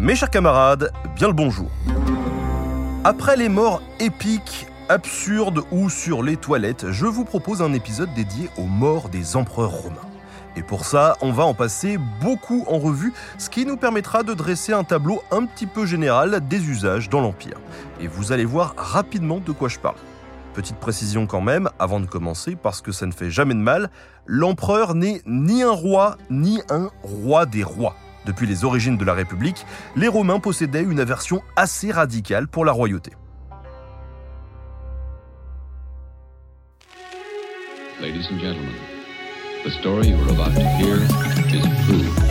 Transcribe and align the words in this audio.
Mes 0.00 0.14
chers 0.14 0.30
camarades, 0.30 0.92
bien 1.16 1.26
le 1.26 1.32
bonjour. 1.32 1.68
Après 3.02 3.36
les 3.36 3.48
morts 3.48 3.82
épiques, 3.98 4.68
absurdes 4.88 5.64
ou 5.72 5.90
sur 5.90 6.22
les 6.22 6.36
toilettes, 6.36 6.92
je 6.92 7.04
vous 7.04 7.24
propose 7.24 7.62
un 7.62 7.72
épisode 7.72 8.14
dédié 8.14 8.48
aux 8.58 8.68
morts 8.68 9.08
des 9.08 9.34
empereurs 9.34 9.72
romains. 9.72 9.96
Et 10.54 10.62
pour 10.62 10.84
ça, 10.84 11.16
on 11.20 11.32
va 11.32 11.44
en 11.46 11.52
passer 11.52 11.98
beaucoup 12.20 12.64
en 12.68 12.78
revue, 12.78 13.12
ce 13.38 13.50
qui 13.50 13.66
nous 13.66 13.76
permettra 13.76 14.22
de 14.22 14.34
dresser 14.34 14.72
un 14.72 14.84
tableau 14.84 15.20
un 15.32 15.46
petit 15.46 15.66
peu 15.66 15.84
général 15.84 16.46
des 16.46 16.64
usages 16.64 17.08
dans 17.08 17.20
l'Empire. 17.20 17.58
Et 18.00 18.06
vous 18.06 18.30
allez 18.30 18.44
voir 18.44 18.74
rapidement 18.76 19.40
de 19.44 19.50
quoi 19.50 19.68
je 19.68 19.80
parle. 19.80 19.96
Petite 20.54 20.76
précision 20.76 21.26
quand 21.26 21.40
même, 21.40 21.70
avant 21.80 21.98
de 21.98 22.06
commencer, 22.06 22.54
parce 22.54 22.82
que 22.82 22.92
ça 22.92 23.06
ne 23.06 23.12
fait 23.12 23.32
jamais 23.32 23.54
de 23.54 23.58
mal, 23.58 23.90
l'empereur 24.26 24.94
n'est 24.94 25.22
ni 25.26 25.64
un 25.64 25.72
roi, 25.72 26.16
ni 26.30 26.62
un 26.70 26.88
roi 27.02 27.46
des 27.46 27.64
rois. 27.64 27.96
Depuis 28.26 28.46
les 28.46 28.64
origines 28.64 28.96
de 28.96 29.04
la 29.04 29.14
République, 29.14 29.64
les 29.96 30.08
Romains 30.08 30.40
possédaient 30.40 30.82
une 30.82 31.00
aversion 31.00 31.42
assez 31.56 31.90
radicale 31.90 32.48
pour 32.48 32.64
la 32.64 32.72
royauté. 32.72 33.12
Ladies 38.00 38.28
and 38.30 38.38
gentlemen, 38.38 38.74
the 39.64 39.70
story 39.70 40.08
you're 40.08 40.30
about 40.30 40.54
to 40.54 40.60
hear 40.78 40.98
is 41.52 41.62
true. 41.84 42.28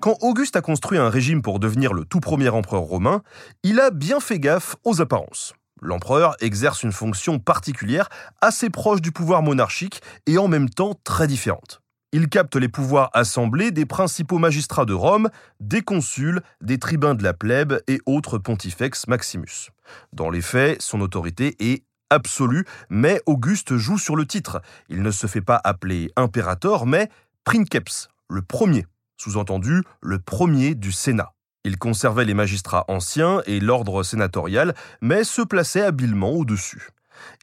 Quand 0.00 0.18
Auguste 0.20 0.54
a 0.54 0.60
construit 0.60 0.98
un 0.98 1.08
régime 1.08 1.40
pour 1.40 1.58
devenir 1.58 1.94
le 1.94 2.04
tout 2.04 2.20
premier 2.20 2.50
empereur 2.50 2.82
romain, 2.82 3.22
il 3.62 3.80
a 3.80 3.90
bien 3.90 4.20
fait 4.20 4.38
gaffe 4.38 4.76
aux 4.84 5.00
apparences. 5.00 5.54
L'empereur 5.80 6.36
exerce 6.40 6.82
une 6.82 6.92
fonction 6.92 7.38
particulière, 7.38 8.10
assez 8.40 8.70
proche 8.70 9.00
du 9.00 9.12
pouvoir 9.12 9.42
monarchique 9.42 10.02
et 10.26 10.38
en 10.38 10.46
même 10.46 10.68
temps 10.68 10.94
très 11.04 11.26
différente. 11.26 11.80
Il 12.16 12.28
capte 12.28 12.54
les 12.54 12.68
pouvoirs 12.68 13.10
assemblés 13.12 13.72
des 13.72 13.86
principaux 13.86 14.38
magistrats 14.38 14.84
de 14.84 14.92
Rome, 14.92 15.30
des 15.58 15.82
consuls, 15.82 16.42
des 16.60 16.78
tribuns 16.78 17.16
de 17.16 17.24
la 17.24 17.32
plèbe 17.32 17.80
et 17.88 17.98
autres 18.06 18.38
pontifex 18.38 19.08
Maximus. 19.08 19.72
Dans 20.12 20.30
les 20.30 20.40
faits, 20.40 20.80
son 20.80 21.00
autorité 21.00 21.56
est 21.58 21.82
absolue, 22.10 22.66
mais 22.88 23.20
Auguste 23.26 23.74
joue 23.78 23.98
sur 23.98 24.14
le 24.14 24.26
titre. 24.26 24.62
Il 24.88 25.02
ne 25.02 25.10
se 25.10 25.26
fait 25.26 25.40
pas 25.40 25.60
appeler 25.64 26.12
impérator, 26.14 26.86
mais 26.86 27.08
princeps, 27.42 28.06
le 28.30 28.42
premier, 28.42 28.86
sous-entendu 29.16 29.82
le 30.00 30.20
premier 30.20 30.76
du 30.76 30.92
Sénat. 30.92 31.32
Il 31.64 31.78
conservait 31.78 32.24
les 32.24 32.34
magistrats 32.34 32.84
anciens 32.86 33.42
et 33.46 33.58
l'ordre 33.58 34.04
sénatorial, 34.04 34.76
mais 35.00 35.24
se 35.24 35.42
plaçait 35.42 35.82
habilement 35.82 36.30
au-dessus. 36.30 36.90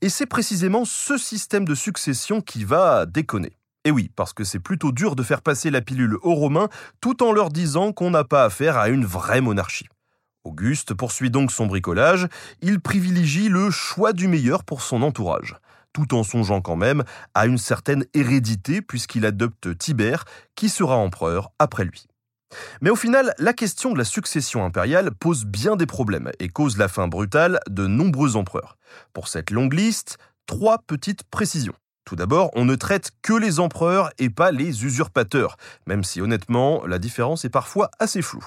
Et 0.02 0.08
c'est 0.08 0.28
précisément 0.28 0.86
ce 0.86 1.18
système 1.18 1.66
de 1.66 1.76
succession 1.76 2.40
qui 2.40 2.64
va 2.64 3.06
déconner. 3.06 3.52
Et 3.84 3.92
oui, 3.92 4.12
parce 4.16 4.34
que 4.34 4.44
c'est 4.44 4.60
plutôt 4.60 4.92
dur 4.92 5.16
de 5.16 5.24
faire 5.24 5.42
passer 5.42 5.72
la 5.72 5.82
pilule 5.82 6.18
aux 6.22 6.36
Romains 6.36 6.70
tout 7.00 7.24
en 7.24 7.32
leur 7.32 7.50
disant 7.50 7.94
qu'on 7.94 8.12
n'a 8.12 8.24
pas 8.24 8.44
affaire 8.44 8.78
à 8.78 8.90
une 8.90 9.06
vraie 9.06 9.42
monarchie. 9.42 9.88
Auguste 10.44 10.94
poursuit 10.94 11.32
donc 11.32 11.52
son 11.52 11.66
bricolage, 11.66 12.28
il 12.62 12.80
privilégie 12.80 13.50
le 13.50 13.72
choix 13.72 14.14
du 14.14 14.28
meilleur 14.28 14.64
pour 14.64 14.82
son 14.82 15.02
entourage, 15.02 15.56
tout 15.94 16.14
en 16.14 16.24
songeant 16.24 16.62
quand 16.62 16.76
même 16.76 17.04
à 17.34 17.48
une 17.48 17.58
certaine 17.58 18.06
hérédité 18.14 18.82
puisqu'il 18.82 19.26
adopte 19.26 19.78
Tibère 19.78 20.26
qui 20.56 20.70
sera 20.70 20.96
empereur 20.96 21.52
après 21.58 21.84
lui. 21.84 22.06
Mais 22.82 22.90
au 22.90 22.96
final, 22.96 23.34
la 23.40 23.54
question 23.54 23.94
de 23.94 23.98
la 23.98 24.04
succession 24.04 24.64
impériale 24.64 25.12
pose 25.12 25.46
bien 25.46 25.76
des 25.76 25.86
problèmes 25.86 26.32
et 26.40 26.50
cause 26.50 26.78
la 26.78 26.88
fin 26.88 27.08
brutale 27.08 27.60
de 27.70 27.88
nombreux 27.88 28.36
empereurs. 28.36 28.78
Pour 29.14 29.28
cette 29.28 29.52
longue 29.52 29.74
liste, 29.74 30.18
trois 30.46 30.80
petites 30.80 31.24
précisions. 31.24 31.76
Tout 32.12 32.18
d'abord, 32.18 32.52
on 32.56 32.66
ne 32.66 32.76
traite 32.76 33.12
que 33.22 33.32
les 33.32 33.62
empereurs 33.62 34.12
et 34.20 34.30
pas 34.30 34.52
les 34.52 34.84
usurpateurs, 34.84 35.56
même 35.88 36.04
si 36.04 36.20
honnêtement, 36.20 36.86
la 36.86 37.00
différence 37.00 37.46
est 37.46 37.50
parfois 37.50 37.90
assez 38.00 38.22
floue. 38.22 38.46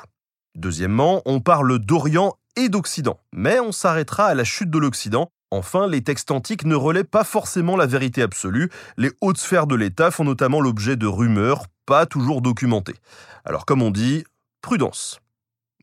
Deuxièmement, 0.55 1.23
on 1.25 1.41
parle 1.41 1.79
d'Orient 1.79 2.37
et 2.57 2.69
d'Occident, 2.69 3.19
mais 3.33 3.61
on 3.61 3.73
s'arrêtera 3.73 4.27
à 4.27 4.35
la 4.35 4.45
chute 4.45 4.69
de 4.69 4.77
l'Occident. 4.77 5.31
Enfin, 5.51 5.87
les 5.87 6.03
textes 6.03 6.31
antiques 6.31 6.67
ne 6.67 6.75
relaient 6.75 7.05
pas 7.05 7.25
forcément 7.25 7.75
la 7.75 7.87
vérité 7.87 8.21
absolue, 8.21 8.71
les 8.99 9.13
hautes 9.23 9.39
sphères 9.39 9.67
de 9.67 9.77
l'État 9.77 10.11
font 10.11 10.25
notamment 10.25 10.61
l'objet 10.61 10.97
de 10.97 11.07
rumeurs 11.07 11.65
pas 11.87 12.05
toujours 12.05 12.43
documentées. 12.43 12.97
Alors 13.47 13.65
comme 13.65 13.81
on 13.81 13.91
dit, 13.91 14.25
prudence. 14.61 15.21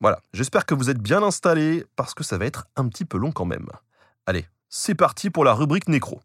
Voilà, 0.01 0.19
j'espère 0.33 0.67
que 0.67 0.75
vous 0.75 0.91
êtes 0.91 1.01
bien 1.01 1.23
installés, 1.23 1.87
parce 1.95 2.13
que 2.13 2.23
ça 2.23 2.37
va 2.37 2.45
être 2.45 2.67
un 2.75 2.87
petit 2.87 3.05
peu 3.05 3.17
long 3.17 3.31
quand 3.31 3.45
même. 3.45 3.69
Allez, 4.27 4.45
c'est 4.69 4.93
parti 4.93 5.31
pour 5.31 5.43
la 5.43 5.55
rubrique 5.55 5.89
nécro. 5.89 6.21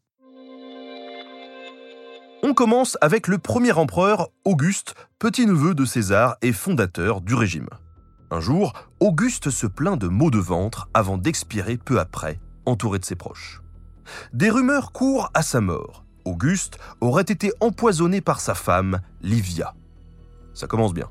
On 2.48 2.54
commence 2.54 2.96
avec 3.00 3.26
le 3.26 3.38
premier 3.38 3.72
empereur, 3.72 4.28
Auguste, 4.44 4.94
petit-neveu 5.18 5.74
de 5.74 5.84
César 5.84 6.36
et 6.42 6.52
fondateur 6.52 7.20
du 7.20 7.34
régime. 7.34 7.66
Un 8.30 8.38
jour, 8.38 8.72
Auguste 9.00 9.50
se 9.50 9.66
plaint 9.66 10.00
de 10.00 10.06
maux 10.06 10.30
de 10.30 10.38
ventre 10.38 10.88
avant 10.94 11.18
d'expirer 11.18 11.76
peu 11.76 11.98
après, 11.98 12.38
entouré 12.64 13.00
de 13.00 13.04
ses 13.04 13.16
proches. 13.16 13.62
Des 14.32 14.48
rumeurs 14.48 14.92
courent 14.92 15.28
à 15.34 15.42
sa 15.42 15.60
mort. 15.60 16.04
Auguste 16.24 16.78
aurait 17.00 17.22
été 17.22 17.52
empoisonné 17.58 18.20
par 18.20 18.38
sa 18.38 18.54
femme, 18.54 19.00
Livia. 19.22 19.74
Ça 20.54 20.68
commence 20.68 20.94
bien. 20.94 21.10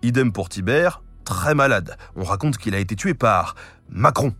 Idem 0.00 0.32
pour 0.32 0.48
Tibère, 0.48 1.02
très 1.26 1.54
malade. 1.54 1.98
On 2.16 2.24
raconte 2.24 2.56
qu'il 2.56 2.74
a 2.74 2.78
été 2.78 2.96
tué 2.96 3.12
par 3.12 3.54
Macron. 3.90 4.32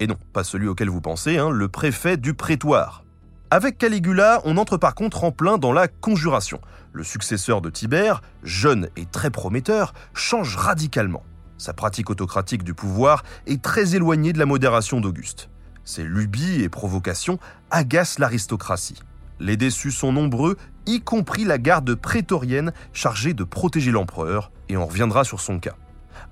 Et 0.00 0.06
non, 0.06 0.18
pas 0.34 0.44
celui 0.44 0.68
auquel 0.68 0.90
vous 0.90 1.00
pensez, 1.00 1.38
hein, 1.38 1.48
le 1.48 1.68
préfet 1.68 2.18
du 2.18 2.34
prétoire. 2.34 3.04
Avec 3.54 3.76
Caligula, 3.76 4.40
on 4.46 4.56
entre 4.56 4.78
par 4.78 4.94
contre 4.94 5.24
en 5.24 5.30
plein 5.30 5.58
dans 5.58 5.74
la 5.74 5.86
conjuration. 5.86 6.58
Le 6.94 7.04
successeur 7.04 7.60
de 7.60 7.68
Tibère, 7.68 8.22
jeune 8.42 8.88
et 8.96 9.04
très 9.04 9.28
prometteur, 9.28 9.92
change 10.14 10.56
radicalement. 10.56 11.22
Sa 11.58 11.74
pratique 11.74 12.08
autocratique 12.08 12.64
du 12.64 12.72
pouvoir 12.72 13.24
est 13.46 13.60
très 13.60 13.94
éloignée 13.94 14.32
de 14.32 14.38
la 14.38 14.46
modération 14.46 15.02
d'Auguste. 15.02 15.50
Ses 15.84 16.02
lubies 16.02 16.62
et 16.62 16.70
provocations 16.70 17.38
agacent 17.70 18.18
l'aristocratie. 18.18 19.02
Les 19.38 19.58
déçus 19.58 19.92
sont 19.92 20.14
nombreux, 20.14 20.56
y 20.86 21.02
compris 21.02 21.44
la 21.44 21.58
garde 21.58 21.94
prétorienne 21.94 22.72
chargée 22.94 23.34
de 23.34 23.44
protéger 23.44 23.90
l'empereur, 23.90 24.50
et 24.70 24.78
on 24.78 24.86
reviendra 24.86 25.24
sur 25.24 25.40
son 25.40 25.58
cas. 25.58 25.76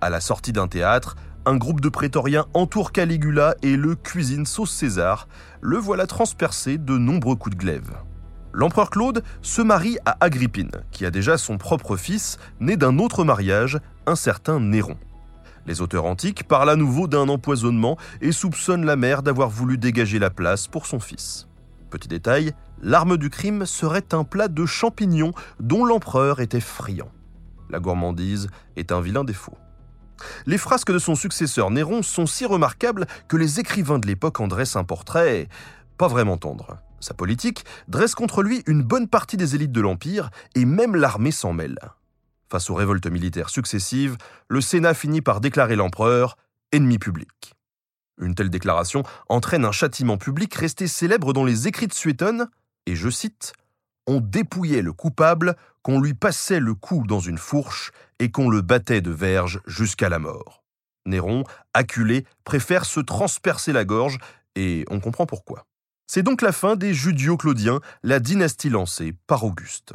À 0.01 0.09
la 0.09 0.23
sortie 0.23 0.53
d'un 0.53 0.69
théâtre, 0.69 1.17
un 1.47 1.57
groupe 1.57 1.81
de 1.81 1.89
prétoriens 1.89 2.47
entoure 2.55 2.93
Caligula 2.93 3.55
et 3.63 3.77
le 3.77 3.95
cuisine 3.95 4.47
sauce 4.47 4.73
César. 4.73 5.29
Le 5.61 5.79
voilà 5.79 6.07
transpercé 6.07 6.79
de 6.79 6.99
nombreux 6.99 7.37
coups 7.37 7.57
de 7.57 7.61
glaive. 7.61 7.93
L'empereur 8.53 8.91
Claude 8.91 9.23
se 9.43 9.63
marie 9.63 9.99
à 10.05 10.17
Agrippine, 10.21 10.73
qui 10.91 11.07
a 11.07 11.11
déjà 11.11 11.39
son 11.39 11.57
propre 11.57 11.97
fils, 11.97 12.39
né 12.59 12.77
d'un 12.77 12.99
autre 12.99 13.25
mariage, 13.25 13.79
un 14.07 14.17
certain 14.17 14.61
Néron. 14.61 14.97
Les 15.67 15.81
auteurs 15.81 16.05
antiques 16.05 16.49
parlent 16.49 16.71
à 16.71 16.77
nouveau 16.77 17.07
d'un 17.07 17.29
empoisonnement 17.29 17.97
et 18.21 18.33
soupçonnent 18.33 18.87
la 18.87 18.97
mère 18.97 19.23
d'avoir 19.23 19.51
voulu 19.51 19.79
dégager 19.79 20.19
la 20.19 20.31
place 20.31 20.67
pour 20.67 20.87
son 20.87 20.99
fils. 20.99 21.47
Petit 21.91 22.09
détail, 22.09 22.53
l'arme 22.83 23.17
du 23.17 23.31
crime 23.31 23.67
serait 23.67 24.13
un 24.13 24.25
plat 24.25 24.49
de 24.49 24.67
champignons 24.67 25.33
dont 25.61 25.85
l'empereur 25.85 26.41
était 26.41 26.61
friand. 26.61 27.11
La 27.69 27.79
gourmandise 27.79 28.49
est 28.77 28.91
un 28.91 29.01
vilain 29.01 29.23
défaut. 29.23 29.57
Les 30.47 30.59
frasques 30.59 30.93
de 30.93 30.99
son 30.99 31.15
successeur 31.15 31.71
Néron 31.71 32.03
sont 32.03 32.27
si 32.27 32.47
remarquables 32.47 33.07
que 33.29 33.37
les 33.37 33.61
écrivains 33.61 33.99
de 33.99 34.07
l'époque 34.07 34.41
en 34.41 34.49
dressent 34.49 34.77
un 34.77 34.85
portrait 34.85 35.49
pas 36.01 36.09
vraiment 36.09 36.39
tendre. 36.39 36.79
Sa 37.01 37.13
politique 37.13 37.65
dresse 37.89 38.15
contre 38.15 38.43
lui 38.43 38.63
une 38.67 38.83
bonne 38.83 39.07
partie 39.07 39.37
des 39.37 39.55
élites 39.55 39.73
de 39.73 39.83
l'Empire 39.83 40.31
et 40.55 40.65
même 40.65 40.97
l'armée 40.97 41.31
s'en 41.31 41.53
mêle. 41.53 41.79
Face 42.51 42.71
aux 42.71 42.75
révoltes 42.75 43.07
militaires 43.07 43.51
successives, 43.51 44.17
le 44.49 44.61
Sénat 44.61 44.95
finit 44.95 45.21
par 45.21 45.43
déclarer 45.43 45.77
l'empereur 45.77 46.37
ennemi 46.73 46.99
public. 46.99 47.55
Une 48.19 48.35
telle 48.35 48.51
déclaration 48.51 49.03
entraîne 49.29 49.65
un 49.65 49.73
châtiment 49.73 50.19
public 50.19 50.55
resté 50.55 50.87
célèbre 50.87 51.33
dans 51.33 51.45
les 51.45 51.69
écrits 51.69 51.87
de 51.87 51.93
Suétone, 51.93 52.49
et 52.87 52.97
je 52.97 53.09
cite 53.09 53.53
On 54.07 54.21
dépouillait 54.21 54.83
le 54.83 54.93
coupable, 54.93 55.57
qu'on 55.83 56.01
lui 56.01 56.15
passait 56.15 56.61
le 56.61 56.75
cou 56.75 57.05
dans 57.07 57.21
une 57.21 57.39
fourche 57.39 57.93
et 58.21 58.31
qu'on 58.31 58.49
le 58.49 58.61
battait 58.61 59.01
de 59.01 59.11
verge 59.11 59.61
jusqu'à 59.67 60.09
la 60.09 60.21
mort. 60.21 60.63
Néron, 61.07 61.43
acculé, 61.75 62.25
préfère 62.45 62.85
se 62.85 63.01
transpercer 63.01 63.73
la 63.73 63.85
gorge, 63.85 64.19
et 64.55 64.85
on 64.91 65.01
comprend 65.01 65.27
pourquoi. 65.27 65.67
C'est 66.07 66.23
donc 66.23 66.43
la 66.43 66.53
fin 66.53 66.77
des 66.77 66.93
Judio-Claudiens, 66.93 67.81
la 68.03 68.21
dynastie 68.21 68.69
lancée 68.69 69.15
par 69.27 69.45
Auguste. 69.45 69.95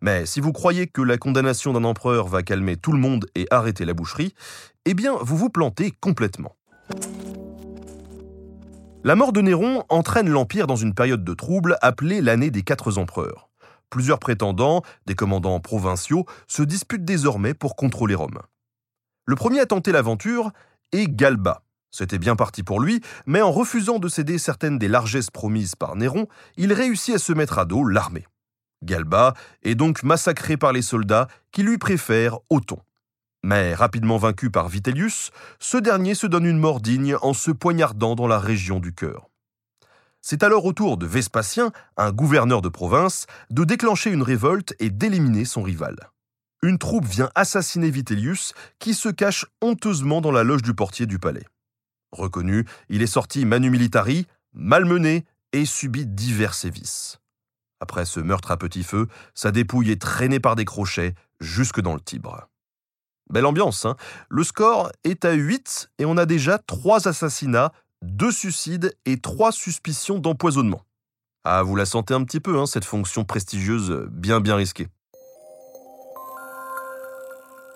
Mais 0.00 0.26
si 0.26 0.40
vous 0.40 0.52
croyez 0.52 0.86
que 0.86 1.02
la 1.02 1.18
condamnation 1.18 1.72
d'un 1.72 1.84
empereur 1.84 2.28
va 2.28 2.42
calmer 2.42 2.76
tout 2.76 2.92
le 2.92 2.98
monde 2.98 3.26
et 3.34 3.46
arrêter 3.50 3.84
la 3.84 3.94
boucherie, 3.94 4.34
eh 4.84 4.94
bien 4.94 5.16
vous 5.20 5.36
vous 5.36 5.50
plantez 5.50 5.92
complètement. 6.00 6.56
La 9.04 9.14
mort 9.14 9.32
de 9.32 9.40
Néron 9.40 9.84
entraîne 9.88 10.28
l'Empire 10.28 10.66
dans 10.66 10.76
une 10.76 10.94
période 10.94 11.24
de 11.24 11.34
trouble 11.34 11.76
appelée 11.82 12.20
l'année 12.20 12.50
des 12.50 12.62
quatre 12.62 12.98
empereurs. 12.98 13.47
Plusieurs 13.90 14.18
prétendants, 14.18 14.82
des 15.06 15.14
commandants 15.14 15.60
provinciaux, 15.60 16.26
se 16.46 16.62
disputent 16.62 17.04
désormais 17.04 17.54
pour 17.54 17.76
contrôler 17.76 18.14
Rome. 18.14 18.40
Le 19.24 19.36
premier 19.36 19.60
à 19.60 19.66
tenter 19.66 19.92
l'aventure 19.92 20.52
est 20.92 21.08
Galba. 21.08 21.62
C'était 21.90 22.18
bien 22.18 22.36
parti 22.36 22.62
pour 22.62 22.80
lui, 22.80 23.00
mais 23.26 23.40
en 23.40 23.50
refusant 23.50 23.98
de 23.98 24.08
céder 24.08 24.38
certaines 24.38 24.78
des 24.78 24.88
largesses 24.88 25.30
promises 25.30 25.74
par 25.74 25.96
Néron, 25.96 26.26
il 26.56 26.72
réussit 26.72 27.14
à 27.14 27.18
se 27.18 27.32
mettre 27.32 27.58
à 27.58 27.64
dos 27.64 27.84
l'armée. 27.84 28.26
Galba 28.82 29.34
est 29.62 29.74
donc 29.74 30.02
massacré 30.02 30.56
par 30.56 30.72
les 30.72 30.82
soldats 30.82 31.28
qui 31.50 31.62
lui 31.62 31.78
préfèrent 31.78 32.38
Othon. 32.50 32.78
Mais 33.42 33.74
rapidement 33.74 34.18
vaincu 34.18 34.50
par 34.50 34.68
Vitellius, 34.68 35.30
ce 35.58 35.78
dernier 35.78 36.14
se 36.14 36.26
donne 36.26 36.44
une 36.44 36.58
mort 36.58 36.80
digne 36.80 37.16
en 37.22 37.32
se 37.32 37.50
poignardant 37.50 38.14
dans 38.14 38.26
la 38.26 38.38
région 38.38 38.80
du 38.80 38.92
cœur. 38.92 39.28
C'est 40.20 40.42
alors 40.42 40.64
au 40.64 40.72
tour 40.72 40.96
de 40.96 41.06
Vespasien, 41.06 41.72
un 41.96 42.12
gouverneur 42.12 42.60
de 42.62 42.68
province, 42.68 43.26
de 43.50 43.64
déclencher 43.64 44.10
une 44.10 44.22
révolte 44.22 44.74
et 44.78 44.90
d'éliminer 44.90 45.44
son 45.44 45.62
rival. 45.62 45.96
Une 46.62 46.78
troupe 46.78 47.06
vient 47.06 47.30
assassiner 47.34 47.90
Vitellius, 47.90 48.52
qui 48.78 48.94
se 48.94 49.08
cache 49.08 49.46
honteusement 49.62 50.20
dans 50.20 50.32
la 50.32 50.42
loge 50.42 50.62
du 50.62 50.74
portier 50.74 51.06
du 51.06 51.18
palais. 51.18 51.44
Reconnu, 52.10 52.66
il 52.88 53.02
est 53.02 53.06
sorti 53.06 53.44
manu 53.44 53.70
militari, 53.70 54.26
malmené 54.52 55.24
et 55.52 55.64
subit 55.64 56.06
divers 56.06 56.54
sévices. 56.54 57.18
Après 57.80 58.04
ce 58.04 58.18
meurtre 58.18 58.50
à 58.50 58.56
petit 58.56 58.82
feu, 58.82 59.06
sa 59.34 59.52
dépouille 59.52 59.92
est 59.92 60.02
traînée 60.02 60.40
par 60.40 60.56
des 60.56 60.64
crochets 60.64 61.14
jusque 61.40 61.80
dans 61.80 61.94
le 61.94 62.00
Tibre. 62.00 62.48
Belle 63.30 63.46
ambiance, 63.46 63.84
hein 63.84 63.96
Le 64.28 64.42
score 64.42 64.90
est 65.04 65.24
à 65.24 65.32
8 65.32 65.90
et 65.98 66.06
on 66.06 66.16
a 66.16 66.26
déjà 66.26 66.58
3 66.58 67.06
assassinats, 67.06 67.72
2 68.02 68.30
suicides 68.30 68.94
et 69.06 69.18
3 69.18 69.52
suspicions 69.52 70.18
d'empoisonnement. 70.18 70.82
Ah, 71.44 71.62
vous 71.62 71.76
la 71.76 71.86
sentez 71.86 72.14
un 72.14 72.24
petit 72.24 72.40
peu, 72.40 72.58
hein, 72.58 72.66
cette 72.66 72.84
fonction 72.84 73.24
prestigieuse 73.24 74.06
bien 74.10 74.40
bien 74.40 74.56
risquée. 74.56 74.88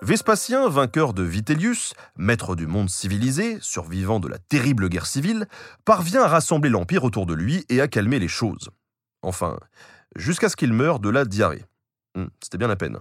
Vespasien, 0.01 0.67
vainqueur 0.67 1.13
de 1.13 1.23
Vitellius, 1.23 1.93
maître 2.17 2.57
du 2.57 2.67
monde 2.67 2.89
civilisé, 2.89 3.57
survivant 3.61 4.19
de 4.19 4.27
la 4.27 4.37
terrible 4.37 4.89
guerre 4.89 5.05
civile, 5.05 5.47
parvient 5.85 6.23
à 6.23 6.27
rassembler 6.27 6.69
l'Empire 6.69 7.05
autour 7.05 7.25
de 7.25 7.33
lui 7.33 7.65
et 7.69 7.79
à 7.79 7.87
calmer 7.87 8.19
les 8.19 8.27
choses. 8.27 8.69
Enfin, 9.21 9.57
jusqu'à 10.17 10.49
ce 10.49 10.57
qu'il 10.57 10.73
meure 10.73 10.99
de 10.99 11.09
la 11.09 11.23
diarrhée. 11.23 11.63
Hmm, 12.15 12.25
c'était 12.43 12.57
bien 12.57 12.67
la 12.67 12.75
peine. 12.75 12.97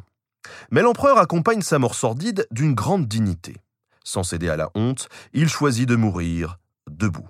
Mais 0.71 0.83
l'empereur 0.83 1.19
accompagne 1.19 1.63
sa 1.63 1.81
mort 1.81 1.97
sordide 1.97 2.47
d'une 2.53 2.75
grande 2.75 3.09
dignité. 3.09 3.57
Sans 4.05 4.23
céder 4.23 4.49
à 4.49 4.57
la 4.57 4.71
honte, 4.77 5.09
il 5.33 5.49
choisit 5.49 5.89
de 5.89 5.97
mourir 5.97 6.59
debout. 6.97 7.29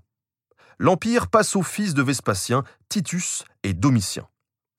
L'Empire 0.78 1.28
passe 1.28 1.56
aux 1.56 1.62
fils 1.62 1.94
de 1.94 2.02
Vespasien, 2.02 2.64
Titus 2.88 3.44
et 3.62 3.72
Domitien. 3.72 4.28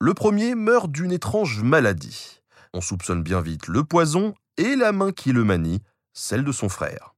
Le 0.00 0.14
premier 0.14 0.54
meurt 0.54 0.90
d'une 0.90 1.12
étrange 1.12 1.62
maladie. 1.62 2.42
On 2.72 2.80
soupçonne 2.80 3.22
bien 3.22 3.40
vite 3.40 3.68
le 3.68 3.84
poison 3.84 4.34
et 4.56 4.76
la 4.76 4.92
main 4.92 5.12
qui 5.12 5.32
le 5.32 5.44
manie, 5.44 5.82
celle 6.12 6.44
de 6.44 6.52
son 6.52 6.68
frère. 6.68 7.14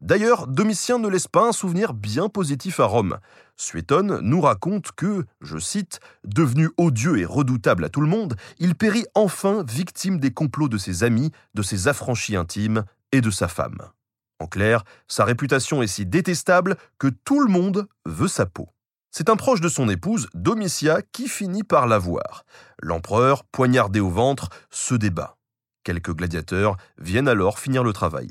D'ailleurs, 0.00 0.46
Domitien 0.46 0.98
ne 0.98 1.08
laisse 1.08 1.28
pas 1.28 1.48
un 1.48 1.52
souvenir 1.52 1.94
bien 1.94 2.28
positif 2.28 2.80
à 2.80 2.84
Rome. 2.84 3.18
Suétone 3.56 4.20
nous 4.20 4.40
raconte 4.40 4.92
que, 4.92 5.24
je 5.40 5.58
cite, 5.58 6.00
devenu 6.24 6.70
odieux 6.76 7.18
et 7.18 7.24
redoutable 7.24 7.84
à 7.84 7.88
tout 7.88 8.00
le 8.00 8.08
monde, 8.08 8.36
il 8.58 8.74
périt 8.74 9.06
enfin 9.14 9.64
victime 9.68 10.18
des 10.18 10.32
complots 10.32 10.68
de 10.68 10.78
ses 10.78 11.04
amis, 11.04 11.32
de 11.54 11.62
ses 11.62 11.88
affranchis 11.88 12.36
intimes 12.36 12.84
et 13.12 13.20
de 13.20 13.30
sa 13.30 13.48
femme. 13.48 13.78
En 14.40 14.46
clair, 14.46 14.84
sa 15.08 15.24
réputation 15.24 15.82
est 15.82 15.88
si 15.88 16.06
détestable 16.06 16.76
que 16.98 17.08
tout 17.08 17.40
le 17.40 17.50
monde 17.50 17.88
veut 18.04 18.28
sa 18.28 18.46
peau. 18.46 18.68
C'est 19.10 19.30
un 19.30 19.36
proche 19.36 19.60
de 19.60 19.68
son 19.68 19.88
épouse, 19.88 20.28
Domitia, 20.34 21.02
qui 21.12 21.28
finit 21.28 21.64
par 21.64 21.86
la 21.86 21.98
voir. 21.98 22.44
L'empereur, 22.80 23.44
poignardé 23.44 24.00
au 24.00 24.10
ventre, 24.10 24.50
se 24.70 24.94
débat. 24.94 25.36
Quelques 25.82 26.14
gladiateurs 26.14 26.76
viennent 26.98 27.28
alors 27.28 27.58
finir 27.58 27.82
le 27.82 27.92
travail. 27.92 28.30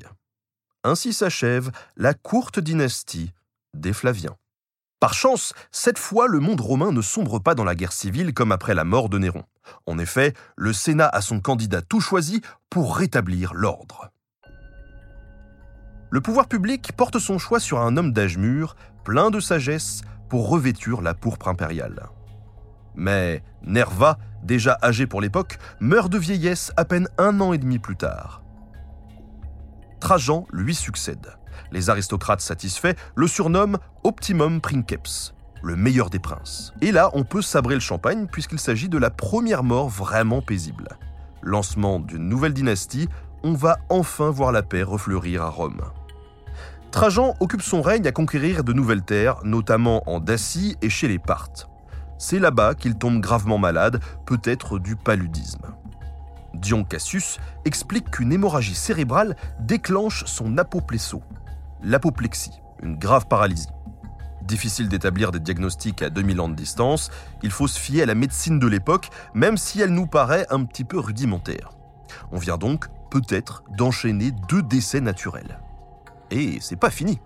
Ainsi 0.84 1.12
s'achève 1.14 1.72
la 1.98 2.14
courte 2.14 2.60
dynastie 2.60 3.32
des 3.74 3.94
Flaviens. 3.94 4.38
Par 5.00 5.14
chance, 5.14 5.54
cette 5.72 6.00
fois, 6.00 6.28
le 6.28 6.40
monde 6.40 6.62
romain 6.62 6.92
ne 6.92 7.02
sombre 7.02 7.40
pas 7.40 7.54
dans 7.54 7.64
la 7.64 7.76
guerre 7.76 7.92
civile 7.92 8.34
comme 8.34 8.52
après 8.52 8.74
la 8.74 8.84
mort 8.84 9.10
de 9.10 9.20
Néron. 9.20 9.44
En 9.86 10.00
effet, 10.00 10.34
le 10.56 10.74
Sénat 10.74 11.10
a 11.10 11.22
son 11.22 11.40
candidat 11.40 11.82
tout 11.82 12.02
choisi 12.02 12.42
pour 12.70 12.96
rétablir 12.96 13.54
l'ordre. 13.54 14.12
Le 16.10 16.22
pouvoir 16.22 16.48
public 16.48 16.94
porte 16.96 17.20
son 17.20 17.38
choix 17.38 17.60
sur 17.60 17.80
un 17.80 17.98
homme 17.98 18.14
d'âge 18.14 18.38
mûr, 18.38 18.76
plein 19.04 19.30
de 19.30 19.40
sagesse, 19.40 20.02
pour 20.30 20.50
revêtir 20.50 21.02
la 21.02 21.14
pourpre 21.14 21.48
impériale. 21.48 22.08
Mais 22.96 23.44
Nerva, 23.64 24.18
déjà 24.44 24.78
âgé 24.82 25.06
pour 25.06 25.22
l'époque, 25.22 25.60
meurt 25.80 26.12
de 26.12 26.18
vieillesse 26.18 26.72
à 26.78 26.86
peine 26.86 27.08
un 27.18 27.40
an 27.42 27.54
et 27.54 27.58
demi 27.58 27.80
plus 27.80 27.96
tard. 27.96 28.42
Trajan 30.00 30.46
lui 30.52 30.76
succède. 30.76 31.38
Les 31.72 31.90
aristocrates 31.90 32.42
satisfaits 32.42 32.96
le 33.16 33.28
surnomment 33.28 33.80
Optimum 34.04 34.62
Princeps, 34.62 35.34
le 35.64 35.76
meilleur 35.76 36.10
des 36.10 36.20
princes. 36.20 36.74
Et 36.82 36.92
là, 36.92 37.10
on 37.14 37.24
peut 37.24 37.42
sabrer 37.42 37.74
le 37.74 37.82
champagne 37.82 38.28
puisqu'il 38.28 38.60
s'agit 38.60 38.90
de 38.90 38.98
la 38.98 39.10
première 39.10 39.64
mort 39.64 39.90
vraiment 39.90 40.42
paisible. 40.42 40.88
Lancement 41.42 42.00
d'une 42.00 42.30
nouvelle 42.30 42.54
dynastie, 42.54 43.10
va 43.54 43.78
enfin 43.90 44.30
voir 44.30 44.52
la 44.52 44.64
paix 44.64 44.84
refleurir 44.84 45.44
à 45.44 45.50
Rome. 45.50 45.82
Trajan 46.92 47.36
occupe 47.40 47.62
son 47.62 47.82
règne 47.82 48.08
à 48.08 48.12
conquérir 48.12 48.64
de 48.64 48.74
nouvelles 48.74 49.04
terres, 49.04 49.38
notamment 49.44 50.10
en 50.10 50.20
Dacie 50.20 50.78
et 50.82 50.90
chez 50.90 51.08
les 51.08 51.20
Parthes. 51.20 51.70
C'est 52.18 52.40
là-bas 52.40 52.74
qu'il 52.74 52.96
tombe 52.96 53.22
gravement 53.22 53.58
malade, 53.58 54.02
peut-être 54.26 54.80
du 54.80 54.96
paludisme. 54.96 55.68
Dion 56.56 56.84
Cassius 56.84 57.38
explique 57.66 58.10
qu'une 58.10 58.32
hémorragie 58.32 58.74
cérébrale 58.74 59.36
déclenche 59.60 60.24
son 60.26 60.58
apoplesso, 60.58 61.22
l'apoplexie, 61.84 62.62
une 62.82 62.98
grave 62.98 63.28
paralysie. 63.28 63.68
Difficile 64.44 64.88
d'établir 64.88 65.32
des 65.32 65.40
diagnostics 65.42 66.02
à 66.02 66.10
2000 66.10 66.40
ans 66.40 66.50
de 66.50 66.56
distance, 66.56 67.12
il 67.44 67.52
faut 67.52 67.68
se 67.68 67.78
fier 67.78 68.04
à 68.04 68.06
la 68.06 68.16
médecine 68.16 68.60
de 68.60 68.68
l'époque, 68.68 69.10
même 69.34 69.58
si 69.58 69.82
elle 69.82 69.92
nous 69.92 70.08
paraît 70.08 70.48
un 70.50 70.64
petit 70.64 70.86
peu 70.86 70.98
rudimentaire. 70.98 71.72
On 72.32 72.38
vient 72.38 72.58
donc, 72.58 72.88
peut-être, 73.10 73.64
d'enchaîner 73.76 74.32
deux 74.50 74.62
décès 74.62 75.02
naturels. 75.02 75.60
Et 76.32 76.60
c'est 76.62 76.76
pas 76.76 76.90
fini. 76.90 77.20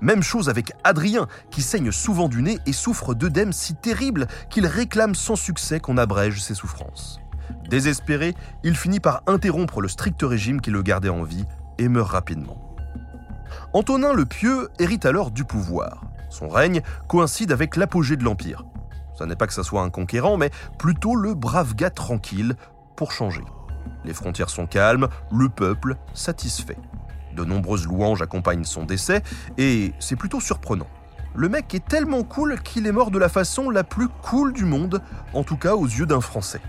Même 0.00 0.22
chose 0.22 0.48
avec 0.48 0.72
Adrien, 0.84 1.26
qui 1.50 1.62
saigne 1.62 1.92
souvent 1.92 2.28
du 2.28 2.42
nez 2.42 2.58
et 2.66 2.72
souffre 2.72 3.14
d'œdème 3.14 3.52
si 3.52 3.74
terrible 3.74 4.26
qu'il 4.50 4.66
réclame 4.66 5.14
sans 5.14 5.36
succès 5.36 5.80
qu'on 5.80 5.98
abrège 5.98 6.42
ses 6.42 6.54
souffrances. 6.54 7.20
Désespéré, 7.68 8.34
il 8.62 8.76
finit 8.76 9.00
par 9.00 9.22
interrompre 9.26 9.80
le 9.80 9.88
strict 9.88 10.22
régime 10.22 10.60
qui 10.60 10.70
le 10.70 10.82
gardait 10.82 11.08
en 11.08 11.22
vie 11.22 11.44
et 11.78 11.88
meurt 11.88 12.10
rapidement. 12.10 12.76
Antonin 13.72 14.12
le 14.12 14.24
Pieux 14.24 14.68
hérite 14.78 15.06
alors 15.06 15.30
du 15.30 15.44
pouvoir. 15.44 16.02
Son 16.30 16.48
règne 16.48 16.82
coïncide 17.08 17.52
avec 17.52 17.76
l'apogée 17.76 18.16
de 18.16 18.24
l'Empire. 18.24 18.64
Ce 19.14 19.24
n'est 19.24 19.36
pas 19.36 19.46
que 19.46 19.52
ça 19.52 19.62
soit 19.62 19.82
un 19.82 19.90
conquérant, 19.90 20.36
mais 20.36 20.50
plutôt 20.78 21.14
le 21.14 21.34
brave 21.34 21.74
gars 21.74 21.90
tranquille 21.90 22.56
pour 22.96 23.12
changer. 23.12 23.44
Les 24.06 24.14
frontières 24.14 24.50
sont 24.50 24.66
calmes, 24.66 25.08
le 25.32 25.48
peuple 25.48 25.96
satisfait. 26.14 26.78
De 27.34 27.44
nombreuses 27.44 27.86
louanges 27.86 28.22
accompagnent 28.22 28.64
son 28.64 28.84
décès, 28.84 29.22
et 29.58 29.92
c'est 29.98 30.16
plutôt 30.16 30.40
surprenant. 30.40 30.86
Le 31.34 31.48
mec 31.48 31.74
est 31.74 31.84
tellement 31.84 32.22
cool 32.22 32.62
qu'il 32.62 32.86
est 32.86 32.92
mort 32.92 33.10
de 33.10 33.18
la 33.18 33.28
façon 33.28 33.68
la 33.68 33.84
plus 33.84 34.08
cool 34.08 34.52
du 34.52 34.64
monde, 34.64 35.02
en 35.34 35.42
tout 35.42 35.56
cas 35.56 35.74
aux 35.74 35.84
yeux 35.84 36.06
d'un 36.06 36.20
Français. 36.20 36.62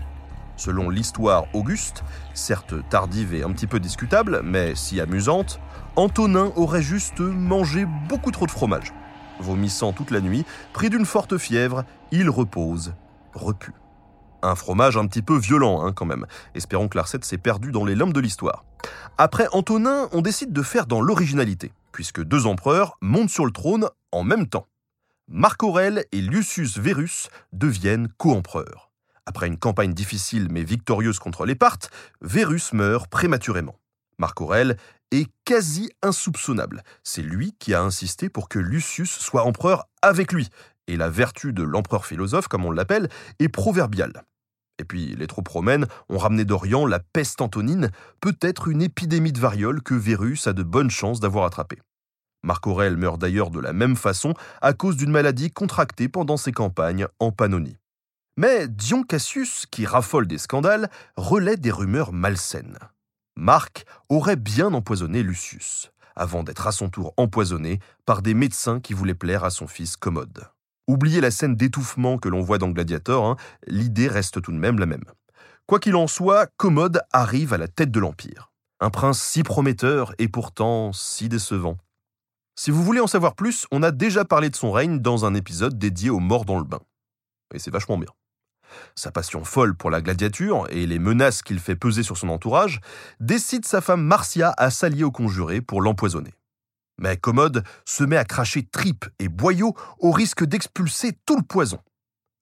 Selon 0.56 0.90
l'histoire 0.90 1.44
Auguste, 1.54 2.02
certes 2.34 2.74
tardive 2.90 3.32
et 3.32 3.44
un 3.44 3.52
petit 3.52 3.68
peu 3.68 3.78
discutable, 3.78 4.42
mais 4.42 4.74
si 4.74 5.00
amusante, 5.00 5.60
Antonin 5.94 6.52
aurait 6.56 6.82
juste 6.82 7.20
mangé 7.20 7.86
beaucoup 8.08 8.32
trop 8.32 8.46
de 8.46 8.50
fromage. 8.50 8.92
Vomissant 9.38 9.92
toute 9.92 10.10
la 10.10 10.20
nuit, 10.20 10.44
pris 10.72 10.90
d'une 10.90 11.06
forte 11.06 11.38
fièvre, 11.38 11.84
il 12.10 12.28
repose, 12.28 12.94
repu. 13.32 13.72
Un 14.42 14.54
fromage 14.54 14.96
un 14.96 15.06
petit 15.06 15.22
peu 15.22 15.36
violent, 15.36 15.84
hein, 15.84 15.92
quand 15.92 16.06
même. 16.06 16.26
Espérons 16.54 16.88
que 16.88 16.96
la 16.96 17.02
recette 17.02 17.24
s'est 17.24 17.38
perdue 17.38 17.72
dans 17.72 17.84
les 17.84 17.94
limbes 17.94 18.12
de 18.12 18.20
l'histoire. 18.20 18.64
Après 19.16 19.48
Antonin, 19.52 20.08
on 20.12 20.22
décide 20.22 20.52
de 20.52 20.62
faire 20.62 20.86
dans 20.86 21.00
l'originalité, 21.00 21.72
puisque 21.90 22.22
deux 22.22 22.46
empereurs 22.46 22.96
montent 23.00 23.30
sur 23.30 23.46
le 23.46 23.50
trône 23.50 23.88
en 24.12 24.22
même 24.22 24.46
temps. 24.46 24.66
Marc 25.26 25.62
Aurèle 25.62 26.04
et 26.12 26.20
Lucius 26.20 26.78
Verus 26.78 27.28
deviennent 27.52 28.08
co-empereurs. 28.16 28.90
Après 29.26 29.46
une 29.46 29.58
campagne 29.58 29.92
difficile 29.92 30.48
mais 30.50 30.64
victorieuse 30.64 31.18
contre 31.18 31.44
les 31.44 31.54
Parthes, 31.54 31.90
Verus 32.22 32.72
meurt 32.72 33.10
prématurément. 33.10 33.76
Marc 34.18 34.40
Aurèle 34.40 34.78
est 35.10 35.30
quasi 35.44 35.90
insoupçonnable. 36.02 36.82
C'est 37.02 37.22
lui 37.22 37.54
qui 37.58 37.74
a 37.74 37.82
insisté 37.82 38.28
pour 38.28 38.48
que 38.48 38.58
Lucius 38.58 39.10
soit 39.10 39.44
empereur 39.44 39.84
avec 40.00 40.32
lui, 40.32 40.48
et 40.88 40.96
la 40.96 41.08
vertu 41.08 41.52
de 41.52 41.62
l'empereur 41.62 42.04
philosophe, 42.04 42.48
comme 42.48 42.64
on 42.64 42.72
l'appelle, 42.72 43.08
est 43.38 43.48
proverbiale. 43.48 44.24
Et 44.80 44.84
puis, 44.84 45.14
les 45.16 45.26
troupes 45.26 45.48
romaines 45.48 45.86
ont 46.08 46.18
ramené 46.18 46.44
d'Orient 46.44 46.86
la 46.86 47.00
peste 47.00 47.40
antonine, 47.40 47.90
peut-être 48.20 48.68
une 48.68 48.82
épidémie 48.82 49.32
de 49.32 49.40
variole 49.40 49.82
que 49.82 49.94
Vérus 49.94 50.46
a 50.46 50.52
de 50.52 50.62
bonnes 50.62 50.90
chances 50.90 51.20
d'avoir 51.20 51.44
attrapée. 51.44 51.78
Marc 52.44 52.66
Aurèle 52.66 52.96
meurt 52.96 53.20
d'ailleurs 53.20 53.50
de 53.50 53.60
la 53.60 53.72
même 53.72 53.96
façon 53.96 54.34
à 54.62 54.72
cause 54.72 54.96
d'une 54.96 55.10
maladie 55.10 55.50
contractée 55.50 56.08
pendant 56.08 56.36
ses 56.36 56.52
campagnes 56.52 57.06
en 57.18 57.32
Pannonie. 57.32 57.76
Mais 58.36 58.68
Dion 58.68 59.02
Cassius, 59.02 59.66
qui 59.66 59.84
raffole 59.84 60.28
des 60.28 60.38
scandales, 60.38 60.88
relaie 61.16 61.56
des 61.56 61.72
rumeurs 61.72 62.12
malsaines. 62.12 62.78
Marc 63.36 63.84
aurait 64.08 64.36
bien 64.36 64.72
empoisonné 64.72 65.24
Lucius, 65.24 65.90
avant 66.14 66.44
d'être 66.44 66.68
à 66.68 66.72
son 66.72 66.88
tour 66.88 67.12
empoisonné 67.16 67.80
par 68.06 68.22
des 68.22 68.34
médecins 68.34 68.78
qui 68.78 68.94
voulaient 68.94 69.14
plaire 69.14 69.42
à 69.42 69.50
son 69.50 69.66
fils 69.66 69.96
Commode. 69.96 70.48
Oubliez 70.88 71.20
la 71.20 71.30
scène 71.30 71.54
d'étouffement 71.54 72.16
que 72.16 72.30
l'on 72.30 72.40
voit 72.40 72.56
dans 72.56 72.70
Gladiator, 72.70 73.26
hein, 73.26 73.36
l'idée 73.66 74.08
reste 74.08 74.40
tout 74.40 74.52
de 74.52 74.56
même 74.56 74.78
la 74.78 74.86
même. 74.86 75.04
Quoi 75.66 75.80
qu'il 75.80 75.94
en 75.96 76.06
soit, 76.06 76.48
Commode 76.56 77.02
arrive 77.12 77.52
à 77.52 77.58
la 77.58 77.68
tête 77.68 77.90
de 77.90 78.00
l'Empire. 78.00 78.50
Un 78.80 78.88
prince 78.88 79.20
si 79.20 79.42
prometteur 79.42 80.14
et 80.18 80.28
pourtant 80.28 80.94
si 80.94 81.28
décevant. 81.28 81.76
Si 82.56 82.70
vous 82.70 82.82
voulez 82.82 83.00
en 83.00 83.06
savoir 83.06 83.34
plus, 83.34 83.66
on 83.70 83.82
a 83.82 83.90
déjà 83.90 84.24
parlé 84.24 84.48
de 84.48 84.56
son 84.56 84.72
règne 84.72 85.00
dans 85.00 85.26
un 85.26 85.34
épisode 85.34 85.78
dédié 85.78 86.08
aux 86.08 86.20
morts 86.20 86.46
dans 86.46 86.58
le 86.58 86.64
bain. 86.64 86.80
Et 87.54 87.58
c'est 87.58 87.70
vachement 87.70 87.98
bien. 87.98 88.08
Sa 88.94 89.12
passion 89.12 89.44
folle 89.44 89.76
pour 89.76 89.90
la 89.90 90.00
gladiature 90.00 90.66
et 90.70 90.86
les 90.86 90.98
menaces 90.98 91.42
qu'il 91.42 91.58
fait 91.58 91.76
peser 91.76 92.02
sur 92.02 92.16
son 92.16 92.30
entourage 92.30 92.80
décide 93.20 93.66
sa 93.66 93.82
femme 93.82 94.02
Marcia 94.02 94.54
à 94.56 94.70
s'allier 94.70 95.04
au 95.04 95.10
conjuré 95.10 95.60
pour 95.60 95.82
l'empoisonner. 95.82 96.32
Mais 96.98 97.16
Commode 97.16 97.64
se 97.84 98.04
met 98.04 98.16
à 98.16 98.24
cracher 98.24 98.64
tripes 98.64 99.06
et 99.18 99.28
boyaux 99.28 99.74
au 99.98 100.10
risque 100.10 100.44
d'expulser 100.44 101.12
tout 101.26 101.36
le 101.36 101.42
poison. 101.42 101.78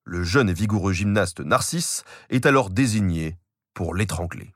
Le 0.05 0.23
jeune 0.23 0.49
et 0.49 0.55
vigoureux 0.55 0.93
gymnaste 0.93 1.41
Narcisse 1.41 2.05
est 2.31 2.47
alors 2.47 2.71
désigné 2.71 3.37
pour 3.75 3.95
l'étrangler. 3.95 4.53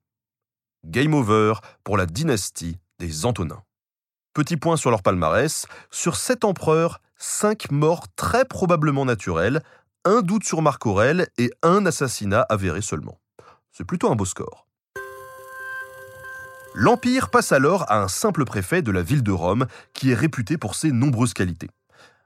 Game 0.86 1.12
over 1.12 1.54
pour 1.84 1.96
la 1.96 2.06
dynastie 2.06 2.78
des 2.98 3.26
Antonins. 3.26 3.62
Petit 4.32 4.56
point 4.56 4.76
sur 4.76 4.90
leur 4.90 5.02
palmarès, 5.02 5.66
sur 5.90 6.16
sept 6.16 6.44
empereurs, 6.44 7.02
cinq 7.16 7.70
morts 7.70 8.06
très 8.14 8.44
probablement 8.44 9.04
naturels, 9.04 9.60
un 10.04 10.22
doute 10.22 10.44
sur 10.44 10.62
Marc 10.62 10.86
Aurèle 10.86 11.28
et 11.36 11.50
un 11.62 11.84
assassinat 11.84 12.46
avéré 12.48 12.80
seulement. 12.80 13.20
C'est 13.72 13.84
plutôt 13.84 14.10
un 14.10 14.14
beau 14.14 14.24
score. 14.24 14.66
L'Empire 16.74 17.30
passe 17.30 17.50
alors 17.50 17.90
à 17.90 18.00
un 18.00 18.06
simple 18.06 18.44
préfet 18.44 18.80
de 18.80 18.92
la 18.92 19.02
ville 19.02 19.24
de 19.24 19.32
Rome 19.32 19.66
qui 19.92 20.12
est 20.12 20.14
réputé 20.14 20.56
pour 20.56 20.76
ses 20.76 20.92
nombreuses 20.92 21.34
qualités. 21.34 21.68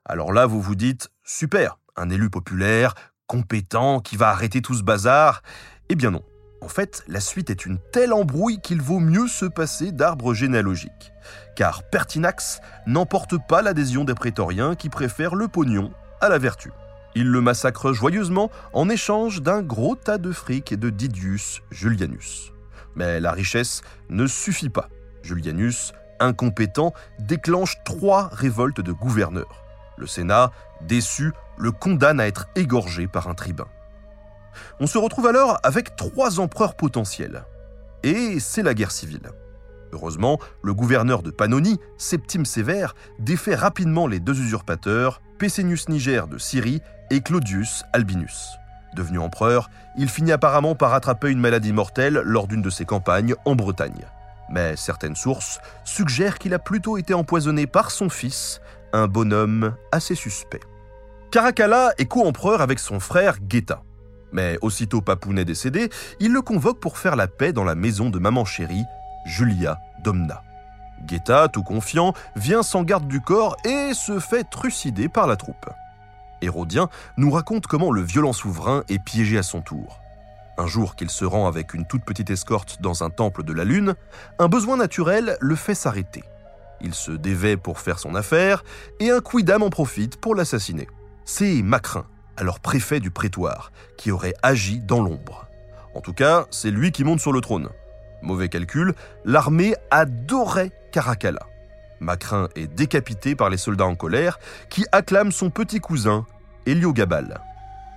Alors 0.05 0.35
là, 0.35 0.45
vous 0.45 0.61
vous 0.61 0.75
dites, 0.75 1.09
super, 1.25 1.79
un 1.97 2.11
élu 2.11 2.29
populaire, 2.29 2.95
compétent, 3.27 4.01
qui 4.01 4.17
va 4.17 4.29
arrêter 4.29 4.61
tout 4.61 4.75
ce 4.75 4.83
bazar. 4.83 5.43
Eh 5.89 5.95
bien 5.95 6.11
non. 6.11 6.23
En 6.61 6.69
fait, 6.69 7.05
la 7.09 7.21
suite 7.21 7.49
est 7.49 7.65
une 7.65 7.79
telle 7.93 8.13
embrouille 8.13 8.61
qu'il 8.61 8.83
vaut 8.83 9.01
mieux 9.01 9.29
se 9.29 9.47
passer 9.47 9.93
d'arbre 9.93 10.35
généalogique. 10.35 11.13
Car 11.57 11.83
Pertinax 11.83 12.61
n'emporte 12.87 13.37
pas 13.49 13.63
l'adhésion 13.63 14.05
des 14.05 14.15
prétoriens 14.15 14.75
qui 14.75 14.91
préfèrent 14.91 15.35
le 15.37 15.49
pognon 15.49 15.91
à 16.21 16.29
la 16.29 16.39
vertu. 16.39 16.71
Il 17.15 17.29
le 17.29 17.41
massacre 17.41 17.93
joyeusement 17.93 18.51
en 18.73 18.91
échange 18.91 19.41
d'un 19.41 19.63
gros 19.63 19.95
tas 19.95 20.19
de 20.19 20.33
fric 20.33 20.75
de 20.75 20.91
Didius 20.91 21.63
Julianus. 21.71 22.54
Mais 22.97 23.21
la 23.21 23.33
richesse 23.33 23.83
ne 24.09 24.27
suffit 24.27 24.69
pas. 24.69 24.89
Julianus, 25.23 25.93
incompétent, 26.21 26.93
déclenche 27.19 27.77
trois 27.85 28.29
révoltes 28.33 28.81
de 28.81 28.93
gouverneurs. 28.93 29.65
Le 29.97 30.07
Sénat, 30.07 30.51
déçu, 30.83 31.33
le 31.57 31.71
condamne 31.73 32.21
à 32.21 32.27
être 32.27 32.47
égorgé 32.57 33.07
par 33.07 33.29
un 33.29 33.35
tribun. 33.35 33.67
On 34.81 34.87
se 34.87 34.99
retrouve 34.99 35.27
alors 35.27 35.59
avec 35.63 35.97
trois 35.97 36.41
empereurs 36.41 36.77
potentiels. 36.77 37.45
Et 38.03 38.39
c'est 38.41 38.63
la 38.63 38.75
guerre 38.75 38.91
civile. 38.91 39.31
Heureusement, 39.93 40.39
le 40.63 40.75
gouverneur 40.75 41.23
de 41.23 41.31
Pannonie, 41.31 41.79
Septime 41.99 42.45
Sévère, 42.45 42.95
défait 43.19 43.55
rapidement 43.55 44.07
les 44.07 44.21
deux 44.21 44.39
usurpateurs, 44.41 45.23
Pesenius 45.39 45.89
Niger 45.89 46.27
de 46.27 46.39
Syrie 46.39 46.81
et 47.11 47.21
Claudius 47.21 47.85
Albinus. 47.93 48.49
Devenu 48.95 49.19
empereur, 49.19 49.71
il 49.97 50.09
finit 50.09 50.33
apparemment 50.33 50.75
par 50.75 50.95
attraper 50.95 51.31
une 51.31 51.41
maladie 51.41 51.73
mortelle 51.73 52.21
lors 52.25 52.47
d'une 52.47 52.63
de 52.63 52.71
ses 52.71 52.85
campagnes 52.85 53.35
en 53.45 53.57
Bretagne. 53.57 54.05
Mais 54.51 54.77
certaines 54.77 55.17
sources 55.17 55.61
suggèrent 55.85 56.39
qu'il 56.39 56.55
a 56.55 56.59
plutôt 56.59 56.97
été 56.97 57.15
empoisonné 57.15 57.67
par 57.67 57.91
son 57.91 58.09
fils, 58.09 58.61
un 58.93 59.09
bonhomme 59.09 59.75
assez 59.91 60.15
suspect. 60.15 60.61
Caracalla 61.31 61.93
est 61.99 62.07
co-empereur 62.07 62.61
avec 62.61 62.79
son 62.79 63.01
frère 63.01 63.37
Geta. 63.49 63.83
Mais 64.33 64.59
aussitôt 64.63 65.01
Papounet 65.01 65.45
décédé, 65.45 65.91
il 66.21 66.33
le 66.33 66.43
convoque 66.43 66.79
pour 66.79 66.99
faire 66.99 67.17
la 67.17 67.27
paix 67.27 67.53
dans 67.53 67.65
la 67.65 67.75
maison 67.75 68.11
de 68.11 68.19
maman 68.19 68.45
chérie, 68.45 68.85
Julia 69.27 69.81
Domna. 70.05 70.43
Geta, 71.09 71.49
tout 71.49 71.63
confiant, 71.63 72.15
vient 72.37 72.63
sans 72.63 72.85
garde 72.85 73.09
du 73.09 73.21
corps 73.21 73.57
et 73.65 73.95
se 73.95 74.21
fait 74.21 74.45
trucider 74.45 75.09
par 75.09 75.27
la 75.27 75.37
troupe. 75.37 75.69
Hérodien 76.43 76.89
nous 77.17 77.31
raconte 77.31 77.67
comment 77.67 77.91
le 77.91 78.03
violent 78.03 78.33
souverain 78.33 78.85
est 78.89 79.03
piégé 79.03 79.39
à 79.39 79.43
son 79.43 79.61
tour. 79.61 80.01
Un 80.57 80.67
jour 80.67 80.95
qu'il 80.95 81.11
se 81.11 81.25
rend 81.25 81.49
avec 81.49 81.75
une 81.75 81.87
toute 81.87 82.05
petite 82.05 82.31
escorte 82.31 82.81
dans 82.81 83.03
un 83.03 83.11
temple 83.11 83.43
de 83.43 83.53
la 83.53 83.65
Lune, 83.65 83.95
un 84.39 84.49
besoin 84.49 84.77
naturel 84.77 85.37
le 85.41 85.57
fait 85.57 85.75
s'arrêter. 85.75 86.23
Il 86.81 86.95
se 86.95 87.13
dévait 87.13 87.57
pour 87.57 87.81
faire 87.81 87.99
son 87.99 88.15
affaire 88.15 88.63
et 89.01 89.11
un 89.11 89.21
quidam 89.21 89.63
en 89.63 89.71
profite 89.71 90.21
pour 90.21 90.35
l'assassiner. 90.35 90.87
C'est 91.25 91.63
Macrin, 91.63 92.07
alors 92.37 92.61
préfet 92.61 93.01
du 93.01 93.11
prétoire, 93.11 93.73
qui 93.97 94.11
aurait 94.11 94.35
agi 94.43 94.81
dans 94.81 95.03
l'ombre. 95.03 95.47
En 95.95 96.01
tout 96.01 96.13
cas, 96.13 96.47
c'est 96.51 96.71
lui 96.71 96.93
qui 96.93 97.05
monte 97.05 97.21
sur 97.21 97.33
le 97.33 97.41
trône. 97.41 97.69
Mauvais 98.23 98.49
calcul, 98.49 98.95
l'armée 99.25 99.75
adorait 99.91 100.73
Caracalla. 100.93 101.47
Macrin 102.01 102.49
est 102.57 102.67
décapité 102.67 103.35
par 103.35 103.51
les 103.51 103.57
soldats 103.57 103.87
en 103.87 103.95
colère 103.95 104.39
qui 104.69 104.85
acclament 104.93 105.33
son 105.33 105.51
petit 105.51 105.81
cousin, 105.81 106.27
Héliogabal. 106.67 107.41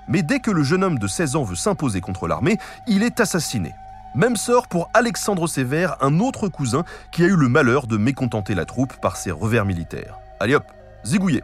Mais 0.08 0.24
dès 0.24 0.40
que 0.40 0.52
le 0.52 0.64
jeune 0.64 0.84
homme 0.84 1.00
de 1.00 1.08
16 1.08 1.36
ans 1.36 1.44
veut 1.44 1.56
s'imposer 1.56 2.02
contre 2.02 2.28
l'armée, 2.28 2.58
il 2.88 3.04
est 3.04 3.20
assassiné. 3.20 3.74
Même 4.16 4.36
sort 4.36 4.68
pour 4.68 4.90
Alexandre 4.94 5.48
Sévère, 5.48 5.98
un 6.02 6.20
autre 6.20 6.48
cousin 6.48 6.84
qui 7.12 7.24
a 7.24 7.28
eu 7.28 7.36
le 7.36 7.50
malheur 7.50 7.88
de 7.88 7.98
mécontenter 7.98 8.56
la 8.56 8.66
troupe 8.66 8.94
par 9.02 9.18
ses 9.18 9.32
revers 9.32 9.66
militaires. 9.66 10.18
Allez 10.40 10.56
hop, 10.56 10.64
zigouillé. 11.06 11.44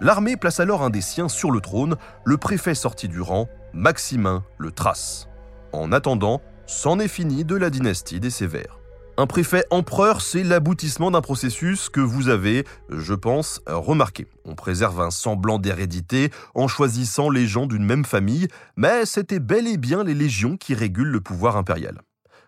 L'armée 0.00 0.36
place 0.36 0.58
alors 0.58 0.82
un 0.82 0.90
des 0.90 1.00
siens 1.00 1.28
sur 1.28 1.52
le 1.52 1.60
trône, 1.60 1.96
le 2.24 2.36
préfet 2.36 2.74
sorti 2.74 3.08
du 3.08 3.20
rang, 3.20 3.48
Maximin 3.72 4.44
le 4.58 4.72
Thrace. 4.72 5.28
En 5.72 5.92
attendant, 5.92 6.42
c'en 6.66 6.98
est 6.98 7.08
fini 7.08 7.44
de 7.44 7.56
la 7.56 7.70
dynastie 7.70 8.20
des 8.20 8.30
Sévères. 8.30 8.81
Un 9.18 9.26
préfet 9.26 9.64
empereur, 9.70 10.22
c'est 10.22 10.42
l'aboutissement 10.42 11.10
d'un 11.10 11.20
processus 11.20 11.90
que 11.90 12.00
vous 12.00 12.28
avez, 12.28 12.64
je 12.88 13.12
pense, 13.12 13.60
remarqué. 13.66 14.26
On 14.46 14.54
préserve 14.54 15.02
un 15.02 15.10
semblant 15.10 15.58
d'hérédité 15.58 16.30
en 16.54 16.66
choisissant 16.66 17.28
les 17.28 17.46
gens 17.46 17.66
d'une 17.66 17.84
même 17.84 18.06
famille, 18.06 18.48
mais 18.76 19.04
c'était 19.04 19.38
bel 19.38 19.66
et 19.66 19.76
bien 19.76 20.02
les 20.02 20.14
légions 20.14 20.56
qui 20.56 20.74
régulent 20.74 21.10
le 21.10 21.20
pouvoir 21.20 21.58
impérial. 21.58 22.00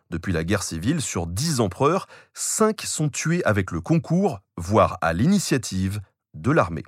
Depuis 0.09 0.33
la 0.33 0.43
guerre 0.43 0.63
civile, 0.63 1.03
sur 1.03 1.27
dix 1.27 1.61
empereurs, 1.61 2.07
cinq 2.33 2.81
sont 2.81 3.11
tués 3.11 3.45
avec 3.45 3.71
le 3.71 3.83
concours, 3.83 4.41
voire 4.57 4.97
à 5.03 5.13
l'initiative, 5.13 6.01
de 6.33 6.51
l'armée. 6.51 6.85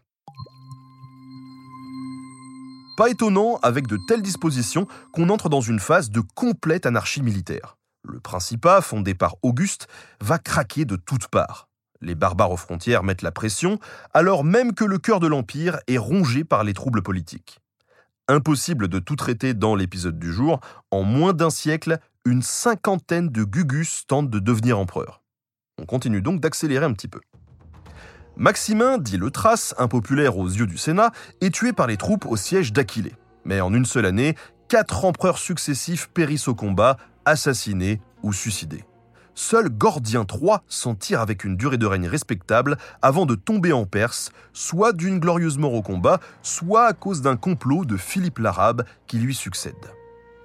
Pas 2.96 3.10
étonnant, 3.10 3.58
avec 3.62 3.86
de 3.88 3.98
telles 4.08 4.22
dispositions, 4.22 4.86
qu'on 5.12 5.28
entre 5.28 5.50
dans 5.50 5.60
une 5.60 5.80
phase 5.80 6.08
de 6.08 6.22
complète 6.34 6.86
anarchie 6.86 7.20
militaire. 7.20 7.75
Le 8.08 8.20
Principat, 8.20 8.80
fondé 8.82 9.14
par 9.14 9.36
Auguste, 9.42 9.88
va 10.20 10.38
craquer 10.38 10.84
de 10.84 10.96
toutes 10.96 11.26
parts. 11.28 11.68
Les 12.00 12.14
barbares 12.14 12.52
aux 12.52 12.56
frontières 12.56 13.02
mettent 13.02 13.22
la 13.22 13.32
pression, 13.32 13.78
alors 14.14 14.44
même 14.44 14.74
que 14.74 14.84
le 14.84 14.98
cœur 14.98 15.18
de 15.18 15.26
l'Empire 15.26 15.78
est 15.88 15.98
rongé 15.98 16.44
par 16.44 16.62
les 16.62 16.72
troubles 16.72 17.02
politiques. 17.02 17.58
Impossible 18.28 18.88
de 18.88 18.98
tout 18.98 19.16
traiter 19.16 19.54
dans 19.54 19.74
l'épisode 19.74 20.18
du 20.18 20.32
jour, 20.32 20.60
en 20.90 21.02
moins 21.02 21.32
d'un 21.32 21.50
siècle, 21.50 21.98
une 22.24 22.42
cinquantaine 22.42 23.28
de 23.28 23.44
Gugus 23.44 24.04
tentent 24.06 24.30
de 24.30 24.38
devenir 24.38 24.78
empereur. 24.78 25.22
On 25.78 25.86
continue 25.86 26.22
donc 26.22 26.40
d'accélérer 26.40 26.84
un 26.84 26.92
petit 26.92 27.08
peu. 27.08 27.20
Maximin, 28.36 28.98
dit 28.98 29.16
le 29.16 29.30
Thrace, 29.30 29.74
impopulaire 29.78 30.36
aux 30.36 30.48
yeux 30.48 30.66
du 30.66 30.76
Sénat, 30.76 31.10
est 31.40 31.54
tué 31.54 31.72
par 31.72 31.86
les 31.86 31.96
troupes 31.96 32.26
au 32.26 32.36
siège 32.36 32.72
d'Aquilée. 32.72 33.14
Mais 33.44 33.60
en 33.60 33.72
une 33.72 33.84
seule 33.84 34.06
année, 34.06 34.36
quatre 34.68 35.04
empereurs 35.04 35.38
successifs 35.38 36.08
périssent 36.08 36.48
au 36.48 36.54
combat, 36.54 36.98
assassinés 37.26 38.00
ou 38.22 38.32
suicidés. 38.32 38.84
Seul 39.38 39.68
Gordien 39.68 40.24
III 40.24 40.60
s'en 40.66 40.94
tire 40.94 41.20
avec 41.20 41.44
une 41.44 41.58
durée 41.58 41.76
de 41.76 41.84
règne 41.84 42.08
respectable 42.08 42.78
avant 43.02 43.26
de 43.26 43.34
tomber 43.34 43.70
en 43.70 43.84
Perse, 43.84 44.30
soit 44.54 44.94
d'une 44.94 45.18
glorieuse 45.18 45.58
mort 45.58 45.74
au 45.74 45.82
combat, 45.82 46.20
soit 46.40 46.86
à 46.86 46.94
cause 46.94 47.20
d'un 47.20 47.36
complot 47.36 47.84
de 47.84 47.98
Philippe 47.98 48.38
l'Arabe 48.38 48.84
qui 49.06 49.18
lui 49.18 49.34
succède. 49.34 49.74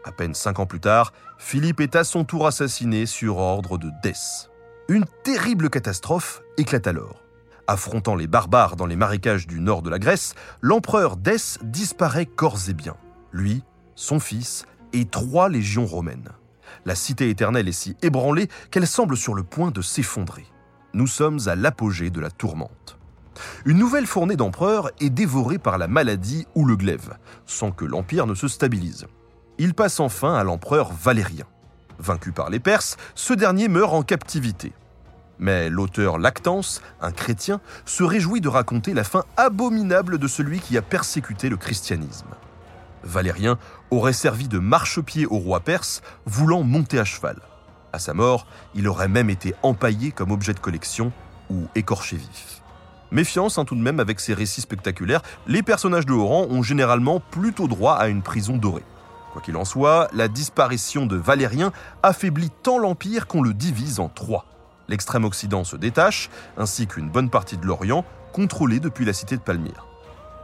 À 0.04 0.12
peine 0.12 0.34
cinq 0.34 0.60
ans 0.60 0.66
plus 0.66 0.82
tard, 0.82 1.14
Philippe 1.38 1.80
est 1.80 1.96
à 1.96 2.04
son 2.04 2.26
tour 2.26 2.46
assassiné 2.46 3.06
sur 3.06 3.38
ordre 3.38 3.78
de 3.78 3.90
Dès. 4.04 4.50
Une 4.90 5.06
terrible 5.24 5.70
catastrophe 5.70 6.42
éclate 6.58 6.88
alors. 6.88 7.22
Affrontant 7.68 8.16
les 8.16 8.28
barbares 8.28 8.76
dans 8.76 8.88
les 8.88 8.98
marécages 8.98 9.48
du 9.48 9.62
nord 9.62 9.84
de 9.84 9.90
la 9.90 10.00
Grèce, 10.00 10.36
l'empereur 10.60 11.16
Dès 11.16 11.60
disparaît 11.64 12.26
corps 12.26 12.68
et 12.68 12.74
biens. 12.74 12.98
Lui, 13.32 13.64
son 13.96 14.20
fils 14.20 14.66
et 14.92 15.06
trois 15.06 15.48
légions 15.48 15.86
romaines 15.86 16.28
la 16.86 16.96
cité 16.96 17.30
éternelle 17.30 17.68
est 17.68 17.72
si 17.72 17.96
ébranlée 18.02 18.50
qu'elle 18.70 18.88
semble 18.88 19.18
sur 19.18 19.34
le 19.34 19.44
point 19.44 19.72
de 19.72 19.82
s'effondrer. 19.82 20.46
Nous 20.94 21.08
sommes 21.08 21.40
à 21.46 21.56
l'apogée 21.56 22.10
de 22.10 22.20
la 22.20 22.30
tourmente. 22.30 22.98
Une 23.66 23.78
nouvelle 23.78 24.08
fournée 24.08 24.36
d'empereurs 24.36 24.92
est 25.00 25.10
dévorée 25.10 25.58
par 25.58 25.78
la 25.78 25.88
maladie 25.88 26.46
ou 26.56 26.66
le 26.66 26.76
glaive, 26.76 27.18
sans 27.46 27.72
que 27.72 27.86
l'empire 27.86 28.28
ne 28.28 28.36
se 28.36 28.48
stabilise. 28.48 29.08
Il 29.58 29.74
passe 29.74 30.00
enfin 30.00 30.36
à 30.36 30.44
l'empereur 30.44 30.92
Valérien. 30.92 31.46
Vaincu 32.00 32.32
par 32.32 32.50
les 32.50 32.60
Perses, 32.60 32.98
ce 33.16 33.34
dernier 33.34 33.68
meurt 33.68 33.94
en 33.94 34.04
captivité. 34.04 34.74
Mais 35.40 35.70
l'auteur 35.70 36.18
Lactance, 36.18 36.82
un 37.02 37.12
chrétien, 37.12 37.62
se 37.86 38.04
réjouit 38.04 38.42
de 38.42 38.48
raconter 38.48 38.94
la 38.94 39.04
fin 39.04 39.24
abominable 39.38 40.18
de 40.18 40.28
celui 40.28 40.60
qui 40.60 40.78
a 40.78 40.82
persécuté 40.82 41.50
le 41.50 41.58
christianisme. 41.58 42.28
Valérien 43.04 43.58
aurait 43.90 44.14
servi 44.14 44.48
de 44.48 44.60
marchepied 44.60 45.26
au 45.26 45.38
roi 45.38 45.60
perse, 45.60 46.02
voulant 46.26 46.64
monter 46.64 47.00
à 47.00 47.06
cheval. 47.06 47.38
À 47.94 48.00
sa 48.00 48.14
mort, 48.14 48.48
il 48.74 48.88
aurait 48.88 49.08
même 49.08 49.30
été 49.30 49.54
empaillé 49.64 50.12
comme 50.12 50.32
objet 50.32 50.54
de 50.54 50.60
collection 50.60 51.12
ou 51.50 51.68
écorché 51.76 52.16
vif. 52.16 52.62
Méfiance 53.12 53.58
hein, 53.58 53.66
tout 53.66 53.76
de 53.76 53.82
même 53.82 54.00
avec 54.00 54.22
ces 54.22 54.34
récits 54.34 54.62
spectaculaires, 54.62 55.22
les 55.46 55.64
personnages 55.64 56.06
de 56.06 56.14
haut 56.14 56.26
rang 56.26 56.48
ont 56.50 56.64
généralement 56.64 57.20
plutôt 57.20 57.68
droit 57.68 57.96
à 57.96 58.08
une 58.08 58.22
prison 58.22 58.56
dorée. 58.56 58.86
Quoi 59.34 59.42
qu'il 59.42 59.58
en 59.58 59.66
soit, 59.66 60.08
la 60.14 60.30
disparition 60.30 61.06
de 61.06 61.18
Valérien 61.18 61.72
affaiblit 62.04 62.52
tant 62.64 62.78
l'Empire 62.78 63.28
qu'on 63.28 63.42
le 63.42 63.54
divise 63.54 64.00
en 64.00 64.08
trois. 64.08 64.46
L'extrême 64.88 65.26
Occident 65.26 65.64
se 65.64 65.76
détache, 65.76 66.30
ainsi 66.58 66.88
qu'une 66.88 67.10
bonne 67.10 67.30
partie 67.30 67.58
de 67.58 67.66
l'Orient, 67.66 68.06
contrôlée 68.34 68.80
depuis 68.80 69.06
la 69.06 69.14
cité 69.14 69.36
de 69.36 69.42
Palmyre. 69.42 69.86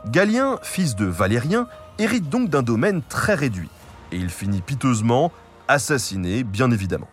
Galien, 0.08 0.58
fils 0.62 0.96
de 0.96 1.06
Valérien, 1.06 1.68
hérite 2.00 2.30
donc 2.30 2.50
d'un 2.50 2.64
domaine 2.64 3.02
très 3.08 3.36
réduit, 3.36 3.70
et 4.12 4.18
il 4.18 4.30
finit 4.30 4.62
piteusement 4.62 5.32
assassiné, 5.68 6.44
bien 6.44 6.72
évidemment. 6.72 7.10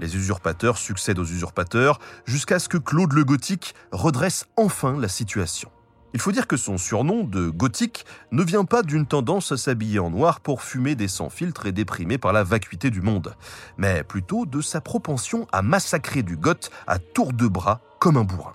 Les 0.00 0.16
usurpateurs 0.16 0.78
succèdent 0.78 1.18
aux 1.18 1.24
usurpateurs 1.24 2.00
jusqu'à 2.24 2.58
ce 2.58 2.68
que 2.68 2.78
Claude 2.78 3.12
le 3.12 3.24
Gothique 3.24 3.74
redresse 3.92 4.46
enfin 4.56 4.98
la 4.98 5.08
situation. 5.08 5.70
Il 6.14 6.20
faut 6.20 6.32
dire 6.32 6.46
que 6.46 6.58
son 6.58 6.76
surnom 6.76 7.24
de 7.24 7.48
gothique 7.48 8.04
ne 8.32 8.42
vient 8.42 8.66
pas 8.66 8.82
d'une 8.82 9.06
tendance 9.06 9.50
à 9.52 9.56
s'habiller 9.56 9.98
en 9.98 10.10
noir 10.10 10.40
pour 10.40 10.62
fumer 10.62 10.94
des 10.94 11.08
sans-filtres 11.08 11.64
et 11.66 11.72
déprimé 11.72 12.18
par 12.18 12.34
la 12.34 12.44
vacuité 12.44 12.90
du 12.90 13.00
monde, 13.00 13.34
mais 13.78 14.04
plutôt 14.04 14.44
de 14.44 14.60
sa 14.60 14.82
propension 14.82 15.46
à 15.52 15.62
massacrer 15.62 16.22
du 16.22 16.36
goth 16.36 16.70
à 16.86 16.98
tour 16.98 17.32
de 17.32 17.46
bras 17.46 17.80
comme 17.98 18.18
un 18.18 18.24
bourrin. 18.24 18.54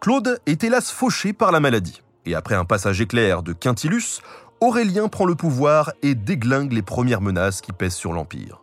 Claude 0.00 0.40
est 0.46 0.64
hélas 0.64 0.90
fauché 0.90 1.34
par 1.34 1.52
la 1.52 1.60
maladie, 1.60 2.02
et 2.24 2.34
après 2.34 2.54
un 2.54 2.64
passage 2.64 3.02
éclair 3.02 3.42
de 3.42 3.52
Quintilus, 3.52 4.22
Aurélien 4.64 5.08
prend 5.08 5.26
le 5.26 5.34
pouvoir 5.34 5.92
et 6.00 6.14
déglingue 6.14 6.72
les 6.72 6.80
premières 6.80 7.20
menaces 7.20 7.60
qui 7.60 7.74
pèsent 7.74 7.96
sur 7.96 8.14
l'Empire. 8.14 8.62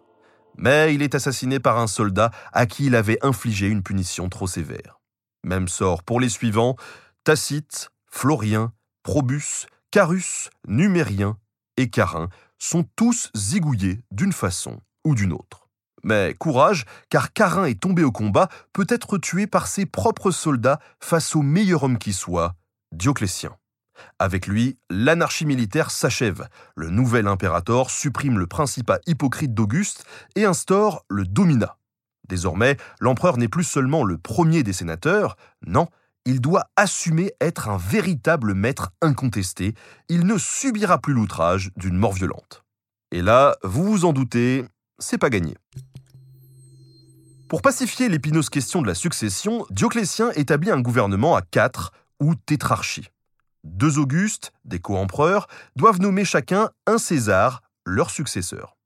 Mais 0.58 0.96
il 0.96 1.04
est 1.04 1.14
assassiné 1.14 1.60
par 1.60 1.78
un 1.78 1.86
soldat 1.86 2.32
à 2.54 2.66
qui 2.66 2.88
il 2.88 2.96
avait 2.96 3.24
infligé 3.24 3.68
une 3.68 3.84
punition 3.84 4.28
trop 4.28 4.48
sévère. 4.48 5.00
Même 5.44 5.68
sort 5.68 6.02
pour 6.02 6.20
les 6.20 6.30
suivants, 6.30 6.76
Tacite, 7.24 7.92
Florien, 8.08 8.74
Probus, 9.04 9.68
Carus, 9.92 10.50
Numérien 10.68 11.38
et 11.78 11.92
Carin 11.92 12.30
sont 12.58 12.84
tous 12.96 13.30
zigouillés 13.38 14.02
d'une 14.10 14.34
façon 14.34 14.80
ou 15.06 15.14
d'une 15.14 15.34
autre. 15.34 15.70
Mais 16.04 16.34
courage, 16.34 16.86
car 17.10 17.32
Carin 17.32 17.66
est 17.66 17.80
tombé 17.80 18.04
au 18.04 18.12
combat, 18.12 18.50
peut 18.74 18.88
être 18.90 19.20
tué 19.20 19.46
par 19.46 19.68
ses 19.68 19.86
propres 19.86 20.32
soldats 20.32 20.80
face 21.00 21.36
au 21.36 21.44
meilleur 21.44 21.84
homme 21.84 22.00
qui 22.00 22.14
soit, 22.14 22.56
Dioclétien. 22.92 23.56
Avec 24.20 24.48
lui, 24.48 24.78
l'anarchie 24.90 25.46
militaire 25.46 25.92
s'achève. 25.92 26.48
Le 26.76 26.90
nouvel 26.90 27.28
impérator 27.28 27.90
supprime 27.90 28.40
le 28.40 28.48
principat 28.48 29.00
hypocrite 29.08 29.54
d'Auguste 29.54 30.06
et 30.36 30.46
instaure 30.46 31.06
le 31.10 31.26
dominat. 31.26 31.78
Désormais, 32.28 32.78
l'empereur 33.00 33.38
n'est 33.38 33.48
plus 33.48 33.64
seulement 33.64 34.04
le 34.04 34.18
premier 34.18 34.64
des 34.64 34.74
sénateurs, 34.74 35.36
non, 35.66 35.88
il 36.26 36.40
doit 36.40 36.70
assumer 36.76 37.34
être 37.42 37.68
un 37.68 37.78
véritable 37.78 38.54
maître 38.54 38.92
incontesté, 39.02 39.74
il 40.08 40.26
ne 40.26 40.38
subira 40.38 41.00
plus 41.00 41.14
l'outrage 41.14 41.72
d'une 41.76 41.98
mort 41.98 42.14
violente. 42.14 42.64
Et 43.12 43.22
là, 43.22 43.58
vous 43.64 43.84
vous 43.84 44.06
en 44.06 44.14
doutez, 44.14 44.66
c'est 45.00 45.18
pas 45.18 45.30
gagné. 45.30 45.58
Pour 47.50 47.62
pacifier 47.62 48.08
l'épineuse 48.08 48.50
question 48.50 48.82
de 48.82 48.88
la 48.88 48.96
succession, 48.96 49.66
Dioclétien 49.72 50.32
établit 50.36 50.72
un 50.72 50.80
gouvernement 50.80 51.36
à 51.36 51.42
quatre, 51.42 51.92
ou 52.22 52.36
tétrarchie. 52.36 53.10
Deux 53.64 54.00
Augustes, 54.00 54.54
des 54.66 54.80
co-empereurs, 54.80 55.48
doivent 55.76 56.02
nommer 56.02 56.26
chacun 56.26 56.70
un 56.88 56.98
César, 56.98 57.62
leur 57.86 58.10
successeur. 58.10 58.78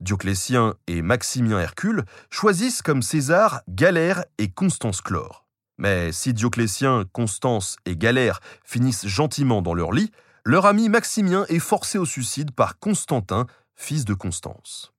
Dioclétien 0.00 0.74
et 0.86 1.02
Maximien 1.02 1.60
Hercule 1.60 2.04
choisissent 2.30 2.82
comme 2.82 3.02
César 3.02 3.62
Galère 3.68 4.24
et 4.38 4.48
Constance 4.48 5.00
Chlore. 5.00 5.46
Mais 5.78 6.12
si 6.12 6.32
Dioclétien, 6.34 7.04
Constance 7.12 7.76
et 7.86 7.96
Galère 7.96 8.40
finissent 8.64 9.06
gentiment 9.06 9.62
dans 9.62 9.74
leur 9.74 9.92
lit, 9.92 10.10
leur 10.44 10.66
ami 10.66 10.88
Maximien 10.88 11.44
est 11.48 11.60
forcé 11.60 11.98
au 11.98 12.04
suicide 12.04 12.50
par 12.52 12.78
Constantin, 12.78 13.46
fils 13.76 14.04
de 14.04 14.14
Constance. 14.14 14.92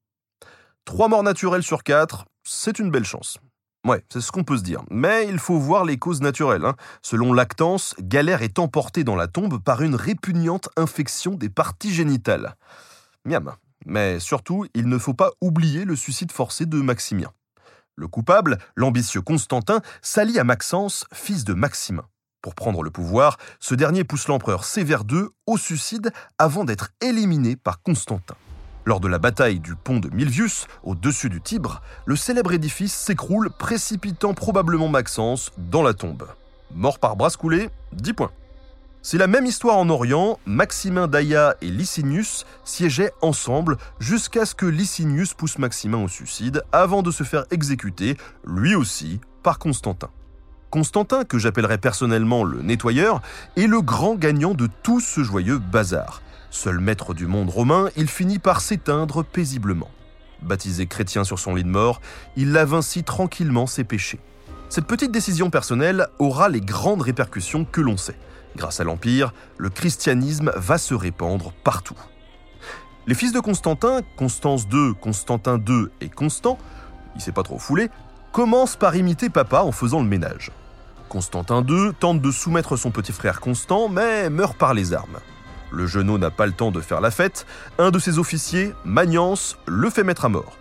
Trois 0.86 1.08
morts 1.08 1.24
naturelles 1.24 1.64
sur 1.64 1.84
quatre, 1.84 2.26
c'est 2.44 2.80
une 2.80 2.92
belle 2.92 3.06
chance. 3.06 3.40
Ouais, 3.86 4.02
c'est 4.10 4.22
ce 4.22 4.32
qu'on 4.32 4.46
peut 4.46 4.58
se 4.58 4.64
dire. 4.64 4.82
Mais 4.90 5.28
il 5.28 5.40
faut 5.40 5.60
voir 5.60 5.84
les 5.84 5.98
causes 5.98 6.22
naturelles. 6.22 6.64
Hein. 6.64 6.76
Selon 7.02 7.34
Lactance, 7.34 7.96
Galère 8.00 8.42
est 8.42 8.58
emporté 8.58 9.04
dans 9.04 9.18
la 9.18 9.28
tombe 9.28 9.62
par 9.62 9.82
une 9.82 9.96
répugnante 9.96 10.70
infection 10.78 11.36
des 11.36 11.50
parties 11.50 11.94
génitales. 11.94 12.56
Miam. 13.26 13.54
Mais 13.86 14.22
surtout, 14.22 14.66
il 14.74 14.88
ne 14.88 14.98
faut 14.98 15.14
pas 15.14 15.32
oublier 15.42 15.84
le 15.84 15.98
suicide 15.98 16.32
forcé 16.32 16.66
de 16.66 16.82
Maximien. 16.82 17.32
Le 17.96 18.08
coupable, 18.08 18.58
l'ambitieux 18.76 19.22
Constantin, 19.22 19.82
s'allie 20.02 20.40
à 20.40 20.46
Maxence, 20.46 21.06
fils 21.14 21.44
de 21.44 21.54
Maximin. 21.54 22.06
Pour 22.42 22.56
prendre 22.56 22.84
le 22.84 22.92
pouvoir, 22.92 23.38
ce 23.60 23.76
dernier 23.76 24.06
pousse 24.06 24.30
l'empereur 24.30 24.64
Sévère 24.64 25.04
II 25.10 25.24
au 25.46 25.58
suicide 25.58 26.12
avant 26.38 26.64
d'être 26.64 26.92
éliminé 27.02 27.58
par 27.58 27.82
Constantin. 27.82 28.36
Lors 28.86 29.00
de 29.00 29.08
la 29.08 29.18
bataille 29.18 29.60
du 29.60 29.76
pont 29.76 30.00
de 30.00 30.10
Milvius, 30.10 30.68
au-dessus 30.84 31.30
du 31.30 31.40
Tibre, 31.40 31.82
le 32.06 32.18
célèbre 32.18 32.52
édifice 32.52 32.94
s'écroule, 32.94 33.50
précipitant 33.50 34.34
probablement 34.34 34.90
Maxence 34.90 35.52
dans 35.58 35.84
la 35.84 35.94
tombe. 35.94 36.28
Mort 36.76 37.00
par 37.00 37.16
bras 37.16 37.30
coulés, 37.30 37.70
10 37.94 38.14
points. 38.14 38.32
C'est 39.02 39.18
la 39.18 39.28
même 39.28 39.46
histoire 39.46 39.78
en 39.78 39.90
Orient, 39.90 40.40
Maximin 40.46 41.08
d'Aïa 41.08 41.56
et 41.62 41.68
Licinius 41.68 42.46
siégeaient 42.64 43.12
ensemble 43.22 43.78
jusqu'à 44.00 44.46
ce 44.46 44.56
que 44.56 44.66
Licinius 44.66 45.34
pousse 45.34 45.60
Maximin 45.60 46.04
au 46.04 46.08
suicide 46.08 46.64
avant 46.72 47.04
de 47.04 47.12
se 47.12 47.24
faire 47.24 47.46
exécuter, 47.52 48.18
lui 48.46 48.76
aussi, 48.76 49.22
par 49.44 49.60
Constantin. 49.60 50.10
Constantin, 50.72 51.24
que 51.24 51.38
j'appellerai 51.38 51.78
personnellement 51.78 52.44
le 52.44 52.62
nettoyeur, 52.64 53.22
est 53.56 53.68
le 53.68 53.82
grand 53.82 54.16
gagnant 54.16 54.56
de 54.56 54.68
tout 54.82 55.00
ce 55.00 55.22
joyeux 55.22 55.60
bazar. 55.60 56.23
Seul 56.54 56.80
maître 56.80 57.16
du 57.16 57.26
monde 57.26 57.50
romain, 57.50 57.90
il 57.98 58.08
finit 58.08 58.38
par 58.38 58.62
s'éteindre 58.62 59.26
paisiblement. 59.26 59.90
Baptisé 60.44 60.86
chrétien 60.86 61.24
sur 61.24 61.40
son 61.40 61.56
lit 61.56 61.64
de 61.64 61.70
mort, 61.70 62.00
il 62.36 62.52
lave 62.52 62.76
ainsi 62.76 63.04
tranquillement 63.04 63.66
ses 63.66 63.84
péchés. 63.84 64.20
Cette 64.70 64.86
petite 64.86 65.12
décision 65.12 65.50
personnelle 65.50 66.06
aura 66.20 66.50
les 66.50 66.62
grandes 66.62 67.02
répercussions 67.02 67.66
que 67.66 67.82
l'on 67.82 67.98
sait. 67.98 68.20
Grâce 68.56 68.80
à 68.80 68.84
l'Empire, 68.84 69.34
le 69.58 69.72
christianisme 69.72 70.52
va 70.56 70.78
se 70.78 70.94
répandre 70.94 71.54
partout. 71.64 71.98
Les 73.08 73.16
fils 73.16 73.34
de 73.34 73.40
Constantin, 73.40 74.02
Constance 74.16 74.68
II, 74.72 74.94
Constantin 75.02 75.58
II 75.58 75.88
et 76.02 76.10
Constant, 76.10 76.60
il 77.16 77.22
s'est 77.22 77.32
pas 77.32 77.44
trop 77.44 77.58
foulé, 77.58 77.90
commencent 78.32 78.78
par 78.78 78.96
imiter 78.96 79.32
papa 79.32 79.62
en 79.62 79.72
faisant 79.72 80.04
le 80.04 80.08
ménage. 80.08 80.52
Constantin 81.10 81.66
II 81.68 81.94
tente 82.00 82.22
de 82.22 82.30
soumettre 82.30 82.78
son 82.78 82.92
petit 82.92 83.12
frère 83.12 83.42
Constant, 83.42 83.90
mais 83.90 84.30
meurt 84.30 84.56
par 84.56 84.76
les 84.76 84.94
armes. 84.94 85.18
Le 85.74 85.88
genou 85.88 86.20
n'a 86.20 86.30
pas 86.30 86.46
le 86.46 86.52
temps 86.52 86.70
de 86.70 86.82
faire 86.82 87.02
la 87.02 87.10
fête, 87.10 87.48
un 87.80 87.90
de 87.90 87.98
ses 87.98 88.20
officiers, 88.20 88.74
Magnance, 88.86 89.58
le 89.66 89.90
fait 89.90 90.04
mettre 90.04 90.26
à 90.26 90.30
mort. 90.30 90.56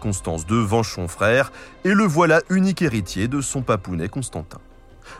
Constance 0.00 0.44
II 0.50 0.66
venge 0.66 0.92
son 0.92 1.06
frère, 1.06 1.52
et 1.84 1.94
le 1.94 2.04
voilà 2.04 2.40
unique 2.50 2.82
héritier 2.82 3.28
de 3.28 3.40
son 3.40 3.62
papounet 3.62 4.08
Constantin. 4.08 4.58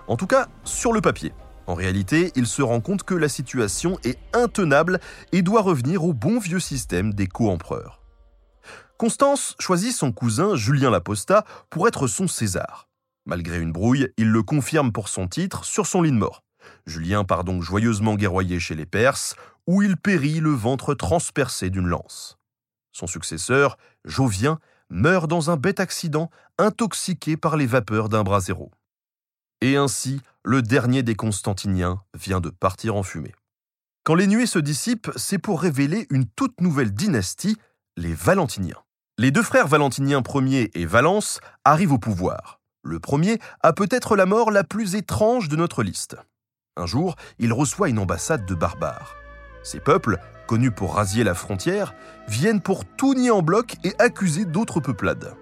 En 0.08 0.16
tout 0.16 0.26
cas, 0.26 0.48
sur 0.64 0.92
le 0.92 1.00
papier. 1.00 1.32
En 1.68 1.74
réalité, 1.74 2.32
il 2.34 2.48
se 2.48 2.62
rend 2.62 2.80
compte 2.80 3.04
que 3.04 3.14
la 3.14 3.28
situation 3.28 3.96
est 4.02 4.18
intenable 4.32 4.98
et 5.30 5.42
doit 5.42 5.62
revenir 5.62 6.04
au 6.04 6.12
bon 6.12 6.40
vieux 6.40 6.58
système 6.58 7.14
des 7.14 7.28
co-empereurs. 7.28 8.02
Constance 8.98 9.54
choisit 9.60 9.92
son 9.92 10.10
cousin 10.10 10.56
Julien 10.56 10.90
Laposta 10.90 11.44
pour 11.70 11.86
être 11.86 12.08
son 12.08 12.26
César. 12.26 12.88
Malgré 13.24 13.60
une 13.60 13.70
brouille, 13.70 14.08
il 14.16 14.30
le 14.30 14.42
confirme 14.42 14.90
pour 14.90 15.08
son 15.08 15.28
titre 15.28 15.64
sur 15.64 15.86
son 15.86 16.02
lit 16.02 16.10
de 16.10 16.16
mort. 16.16 16.42
Julien 16.86 17.24
part 17.24 17.44
donc 17.44 17.62
joyeusement 17.62 18.14
guerroyer 18.14 18.60
chez 18.60 18.74
les 18.74 18.86
Perses, 18.86 19.34
où 19.66 19.82
il 19.82 19.96
périt 19.96 20.40
le 20.40 20.50
ventre 20.50 20.94
transpercé 20.94 21.70
d'une 21.70 21.86
lance. 21.86 22.38
Son 22.92 23.06
successeur, 23.06 23.78
Jovien, 24.04 24.58
meurt 24.90 25.28
dans 25.28 25.50
un 25.50 25.56
bête 25.56 25.80
accident, 25.80 26.30
intoxiqué 26.58 27.36
par 27.36 27.56
les 27.56 27.66
vapeurs 27.66 28.08
d'un 28.08 28.22
brasero. 28.22 28.70
Et 29.60 29.76
ainsi, 29.76 30.20
le 30.44 30.62
dernier 30.62 31.02
des 31.02 31.14
Constantiniens 31.14 32.02
vient 32.14 32.40
de 32.40 32.50
partir 32.50 32.96
en 32.96 33.02
fumée. 33.02 33.34
Quand 34.04 34.14
les 34.14 34.26
nuées 34.26 34.46
se 34.46 34.58
dissipent, 34.58 35.10
c'est 35.16 35.38
pour 35.38 35.60
révéler 35.60 36.06
une 36.10 36.26
toute 36.26 36.60
nouvelle 36.60 36.92
dynastie, 36.92 37.56
les 37.96 38.14
Valentiniens. 38.14 38.82
Les 39.18 39.30
deux 39.30 39.42
frères 39.42 39.68
Valentiniens 39.68 40.22
Ier 40.34 40.70
et 40.72 40.86
Valence 40.86 41.40
arrivent 41.64 41.92
au 41.92 41.98
pouvoir. 41.98 42.60
Le 42.82 42.98
premier 42.98 43.38
a 43.62 43.74
peut-être 43.74 44.16
la 44.16 44.24
mort 44.24 44.50
la 44.50 44.64
plus 44.64 44.94
étrange 44.94 45.50
de 45.50 45.56
notre 45.56 45.82
liste. 45.82 46.16
Un 46.76 46.86
jour, 46.86 47.16
il 47.38 47.52
reçoit 47.52 47.90
une 47.90 47.98
ambassade 47.98 48.46
de 48.46 48.54
barbares. 48.54 49.14
Ces 49.62 49.80
peuples, 49.80 50.18
connus 50.46 50.70
pour 50.70 50.94
rasier 50.94 51.24
la 51.24 51.34
frontière, 51.34 51.94
viennent 52.26 52.62
pour 52.62 52.84
tout 52.84 53.12
nier 53.14 53.30
en 53.30 53.42
bloc 53.42 53.74
et 53.84 53.92
accuser 53.98 54.46
d'autres 54.46 54.80
peuplades. 54.80 55.34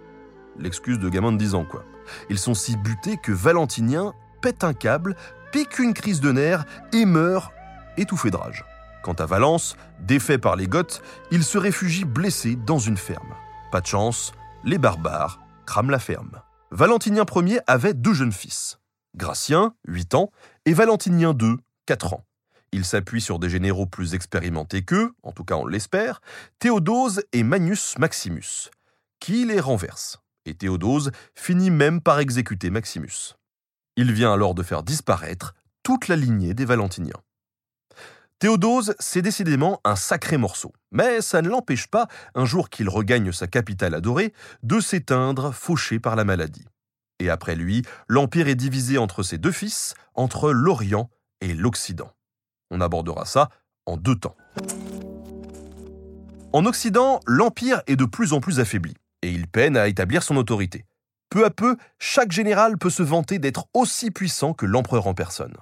L'excuse 0.59 0.99
de 0.99 1.09
gamin 1.09 1.31
de 1.31 1.37
10 1.37 1.55
ans, 1.55 1.65
quoi. 1.65 1.85
Ils 2.29 2.39
sont 2.39 2.55
si 2.55 2.77
butés 2.77 3.19
que 3.23 3.31
Valentinien 3.31 4.15
pète 4.41 4.65
un 4.65 4.73
câble, 4.73 5.15
pique 5.53 5.79
une 5.79 5.95
crise 5.95 6.21
de 6.21 6.33
nerfs 6.33 6.65
et 6.93 7.05
meurt 7.05 7.53
étouffé 7.97 8.31
de 8.31 8.37
rage. 8.37 8.65
Quant 9.05 9.13
à 9.13 9.27
Valence, 9.27 9.77
défait 10.01 10.39
par 10.39 10.57
les 10.57 10.67
Goths, 10.67 11.03
il 11.31 11.45
se 11.45 11.59
réfugie 11.59 12.05
blessé 12.05 12.57
dans 12.57 12.79
une 12.79 12.97
ferme. 12.97 13.35
Pas 13.71 13.81
de 13.81 13.87
chance, 13.87 14.33
les 14.65 14.79
barbares 14.79 15.39
crame 15.67 15.91
la 15.91 15.99
ferme. 16.01 16.41
Valentinien 16.73 17.25
Ier 17.37 17.61
avait 17.67 17.95
deux 17.95 18.15
jeunes 18.15 18.33
fils, 18.33 18.79
Gratien, 19.19 19.75
8 19.87 20.15
ans, 20.15 20.31
et 20.65 20.73
Valentinien 20.73 21.37
II, 21.39 21.57
4 21.87 22.15
ans. 22.15 22.25
Il 22.73 22.85
s'appuie 22.85 23.21
sur 23.21 23.39
des 23.39 23.51
généraux 23.51 23.87
plus 23.87 24.15
expérimentés 24.15 24.85
qu'eux, 24.85 25.13
en 25.23 25.33
tout 25.33 25.45
cas 25.45 25.57
on 25.57 25.67
l'espère, 25.67 26.21
Théodose 26.59 27.25
et 27.33 27.43
Manius 27.43 27.99
Maximus, 27.99 28.71
qui 29.21 29.45
les 29.45 29.61
renversent. 29.61 30.21
Et 30.47 30.55
Théodose 30.55 31.11
finit 31.35 31.71
même 31.71 32.01
par 32.01 32.21
exécuter 32.21 32.71
Maximus. 32.71 33.35
Il 33.97 34.13
vient 34.13 34.33
alors 34.33 34.55
de 34.55 34.63
faire 34.63 34.83
disparaître 34.83 35.55
toute 35.83 36.09
la 36.09 36.17
lignée 36.17 36.55
des 36.55 36.65
Valentiniens. 36.65 37.21
Théodose, 38.39 38.95
c'est 39.01 39.23
décidément 39.23 39.81
un 39.85 39.97
sacré 39.97 40.37
morceau, 40.37 40.73
mais 40.93 41.21
ça 41.23 41.43
ne 41.43 41.49
l'empêche 41.49 41.89
pas, 41.89 42.07
un 42.37 42.45
jour 42.45 42.71
qu'il 42.71 42.89
regagne 42.89 43.33
sa 43.33 43.49
capitale 43.49 43.95
adorée, 43.95 44.33
de 44.63 44.79
s'éteindre, 44.79 45.53
fauché 45.53 45.99
par 45.99 46.15
la 46.15 46.25
maladie. 46.25 46.67
Et 47.19 47.31
après 47.31 47.57
lui, 47.57 47.83
l'Empire 48.07 48.49
est 48.49 48.55
divisé 48.55 48.99
entre 48.99 49.23
ses 49.23 49.39
deux 49.39 49.53
fils, 49.53 49.95
entre 50.15 50.53
l'Orient 50.53 51.11
et 51.41 51.55
l'Occident. 51.55 52.13
On 52.71 52.81
abordera 52.81 53.25
ça 53.25 53.49
en 53.87 53.97
deux 53.97 54.17
temps. 54.17 54.37
En 56.53 56.65
Occident, 56.65 57.21
l'Empire 57.27 57.83
est 57.87 57.97
de 57.97 58.05
plus 58.05 58.33
en 58.33 58.41
plus 58.41 58.61
affaibli, 58.61 58.95
et 59.23 59.31
il 59.31 59.47
peine 59.49 59.77
à 59.77 59.89
établir 59.89 60.23
son 60.23 60.37
autorité. 60.37 60.87
Peu 61.31 61.45
à 61.45 61.51
peu, 61.51 61.77
chaque 61.99 62.33
général 62.33 62.79
peut 62.79 62.91
se 62.91 63.03
vanter 63.03 63.39
d'être 63.39 63.67
aussi 63.75 64.11
puissant 64.11 64.55
que 64.55 64.65
l'empereur 64.65 65.07
en 65.07 65.15
personne. 65.15 65.55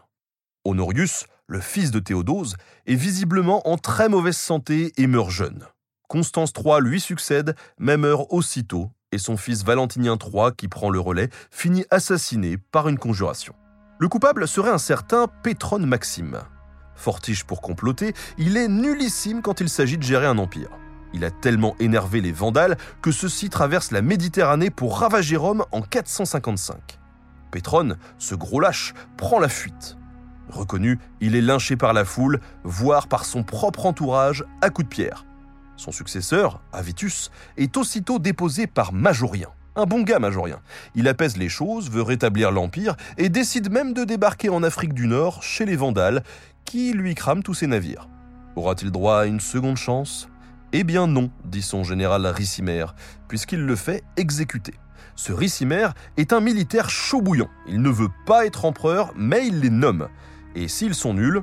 Honorius, 0.64 1.27
le 1.49 1.61
fils 1.61 1.90
de 1.90 1.99
Théodose, 1.99 2.57
est 2.87 2.95
visiblement 2.95 3.69
en 3.69 3.79
très 3.79 4.09
mauvaise 4.09 4.37
santé 4.37 4.92
et 4.97 5.07
meurt 5.07 5.31
jeune. 5.31 5.66
Constance 6.09 6.53
III 6.57 6.81
lui 6.81 7.01
succède, 7.01 7.57
mais 7.79 7.97
meurt 7.97 8.27
aussitôt, 8.31 8.90
et 9.12 9.19
son 9.19 9.37
fils 9.37 9.64
Valentinien 9.64 10.16
III, 10.21 10.53
qui 10.57 10.69
prend 10.69 10.90
le 10.90 11.01
relais, 11.01 11.29
finit 11.51 11.85
assassiné 11.90 12.59
par 12.59 12.88
une 12.88 12.99
conjuration. 12.99 13.55
Le 13.99 14.09
coupable 14.09 14.47
serait 14.47 14.71
un 14.71 14.79
certain 14.79 15.27
Pétron 15.42 15.79
Maxime. 15.79 16.40
Fortiche 16.95 17.45
pour 17.45 17.61
comploter, 17.61 18.14
il 18.38 18.57
est 18.57 18.69
nullissime 18.69 19.42
quand 19.42 19.61
il 19.61 19.69
s'agit 19.69 19.99
de 19.99 20.03
gérer 20.03 20.27
un 20.27 20.38
empire. 20.38 20.71
Il 21.12 21.25
a 21.25 21.31
tellement 21.31 21.77
énervé 21.79 22.21
les 22.21 22.33
Vandales 22.33 22.77
que 23.01 23.11
ceux-ci 23.11 23.49
traversent 23.49 23.92
la 23.92 24.03
Méditerranée 24.03 24.71
pour 24.71 24.99
ravager 24.99 25.37
Rome 25.37 25.64
en 25.73 25.83
455. 25.83 26.99
Pétron, 27.51 27.97
ce 28.19 28.35
gros 28.35 28.61
lâche, 28.61 28.92
prend 29.16 29.38
la 29.38 29.49
fuite. 29.49 29.97
Reconnu, 30.49 30.99
il 31.21 31.35
est 31.37 31.40
lynché 31.40 31.77
par 31.77 31.92
la 31.92 32.05
foule, 32.05 32.40
voire 32.64 33.09
par 33.09 33.25
son 33.25 33.42
propre 33.42 33.87
entourage 33.87 34.45
à 34.61 34.71
coups 34.71 34.88
de 34.88 34.95
pierre. 34.95 35.26
Son 35.77 35.93
successeur, 35.93 36.61
Avitus, 36.73 37.31
est 37.57 37.77
aussitôt 37.77 38.19
déposé 38.19 38.67
par 38.67 38.93
Majorien. 38.93 39.49
Un 39.75 39.85
bon 39.85 40.03
gars, 40.03 40.19
Majorien. 40.19 40.61
Il 40.95 41.07
apaise 41.07 41.37
les 41.37 41.49
choses, 41.49 41.91
veut 41.91 42.03
rétablir 42.03 42.51
l'Empire 42.51 42.97
et 43.19 43.29
décide 43.29 43.71
même 43.71 43.93
de 43.93 44.05
débarquer 44.05 44.49
en 44.49 44.62
Afrique 44.62 44.95
du 44.95 45.07
Nord 45.07 45.43
chez 45.43 45.67
les 45.67 45.77
Vandales, 45.77 46.23
qui 46.65 46.93
lui 46.93 47.15
crament 47.15 47.43
tous 47.43 47.55
ses 47.55 47.67
navires. 47.67 48.09
Aura-t-il 48.57 48.91
droit 48.91 49.21
à 49.21 49.27
une 49.27 49.41
seconde 49.41 49.77
chance? 49.77 50.29
Eh 50.73 50.83
bien 50.83 51.07
non, 51.07 51.31
dit 51.45 51.62
son 51.62 51.85
général 51.85 52.27
Ricimer, 52.27 52.87
puisqu'il 53.29 53.61
le 53.61 53.77
fait 53.77 54.03
exécuter. 54.17 54.75
Ce 55.15 55.33
Ricimer 55.33 55.89
est 56.17 56.33
un 56.33 56.41
militaire 56.41 56.91
chaud 56.91 57.21
bouillant. 57.21 57.51
Il 57.69 57.83
ne 57.83 57.91
veut 57.91 58.11
pas 58.27 58.47
être 58.47 58.65
empereur, 58.65 59.12
mais 59.17 59.47
il 59.47 59.61
les 59.61 59.71
nomme 59.71 60.09
et 60.57 60.69
s'ils 60.69 60.95
sont 60.95 61.15
nuls, 61.15 61.43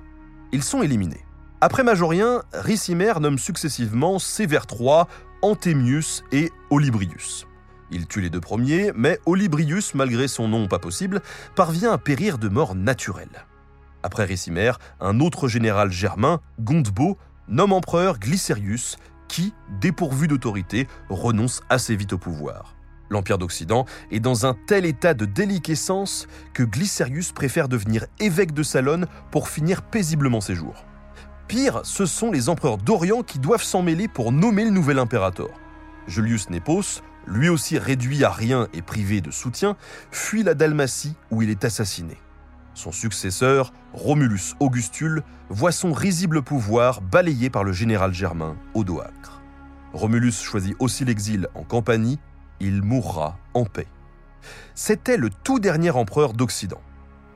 ils 0.51 0.63
sont 0.63 0.81
éliminés. 0.81 1.23
Après 1.65 1.83
Majorien, 1.85 2.43
Ricimer 2.51 3.13
nomme 3.21 3.39
successivement 3.39 4.19
Sévère 4.19 4.65
III, 4.69 5.03
Antémius 5.41 6.25
et 6.33 6.51
Olybrius. 6.69 7.47
Il 7.89 8.05
tue 8.05 8.19
les 8.19 8.29
deux 8.29 8.41
premiers, 8.41 8.91
mais 8.93 9.17
Olybrius, 9.25 9.95
malgré 9.95 10.27
son 10.27 10.49
nom 10.49 10.67
pas 10.67 10.79
possible, 10.79 11.21
parvient 11.55 11.93
à 11.93 11.97
périr 11.97 12.37
de 12.37 12.49
mort 12.49 12.75
naturelle. 12.75 13.45
Après 14.03 14.25
Ricimer, 14.25 14.73
un 14.99 15.21
autre 15.21 15.47
général 15.47 15.89
germain, 15.89 16.41
Gondebaud, 16.59 17.17
nomme 17.47 17.71
empereur 17.71 18.19
Glycerius, 18.19 18.97
qui, 19.29 19.53
dépourvu 19.79 20.27
d'autorité, 20.27 20.89
renonce 21.07 21.61
assez 21.69 21.95
vite 21.95 22.11
au 22.11 22.17
pouvoir. 22.17 22.75
L'Empire 23.09 23.37
d'Occident 23.37 23.85
est 24.11 24.19
dans 24.19 24.45
un 24.45 24.53
tel 24.67 24.85
état 24.85 25.13
de 25.13 25.23
déliquescence 25.23 26.27
que 26.53 26.63
Glycerius 26.63 27.31
préfère 27.31 27.69
devenir 27.69 28.05
évêque 28.19 28.53
de 28.53 28.63
Salone 28.63 29.07
pour 29.31 29.47
finir 29.47 29.81
paisiblement 29.81 30.41
ses 30.41 30.55
jours. 30.55 30.83
Pire, 31.47 31.81
ce 31.83 32.05
sont 32.05 32.31
les 32.31 32.49
empereurs 32.49 32.77
d'Orient 32.77 33.23
qui 33.23 33.39
doivent 33.39 33.63
s'en 33.63 33.81
mêler 33.81 34.07
pour 34.07 34.31
nommer 34.31 34.63
le 34.63 34.71
nouvel 34.71 34.99
impérator. 34.99 35.49
Julius 36.07 36.49
Nepos, 36.49 37.01
lui 37.27 37.49
aussi 37.49 37.77
réduit 37.77 38.23
à 38.23 38.29
rien 38.29 38.67
et 38.73 38.81
privé 38.81 39.21
de 39.21 39.31
soutien, 39.31 39.75
fuit 40.11 40.43
la 40.43 40.53
Dalmatie 40.53 41.15
où 41.31 41.41
il 41.41 41.49
est 41.49 41.65
assassiné. 41.65 42.17
Son 42.73 42.91
successeur, 42.91 43.71
Romulus 43.93 44.55
Augustule, 44.59 45.23
voit 45.49 45.71
son 45.71 45.93
risible 45.93 46.41
pouvoir 46.41 47.01
balayé 47.01 47.49
par 47.49 47.63
le 47.63 47.71
général 47.71 48.13
germain 48.13 48.55
Odoacre. 48.73 49.41
Romulus 49.93 50.41
choisit 50.41 50.75
aussi 50.79 51.05
l'exil 51.05 51.47
en 51.53 51.63
Campanie 51.63 52.19
il 52.63 52.81
mourra 52.81 53.37
en 53.53 53.65
paix. 53.65 53.87
C'était 54.75 55.17
le 55.17 55.29
tout 55.29 55.59
dernier 55.59 55.91
empereur 55.91 56.33
d'Occident. 56.33 56.81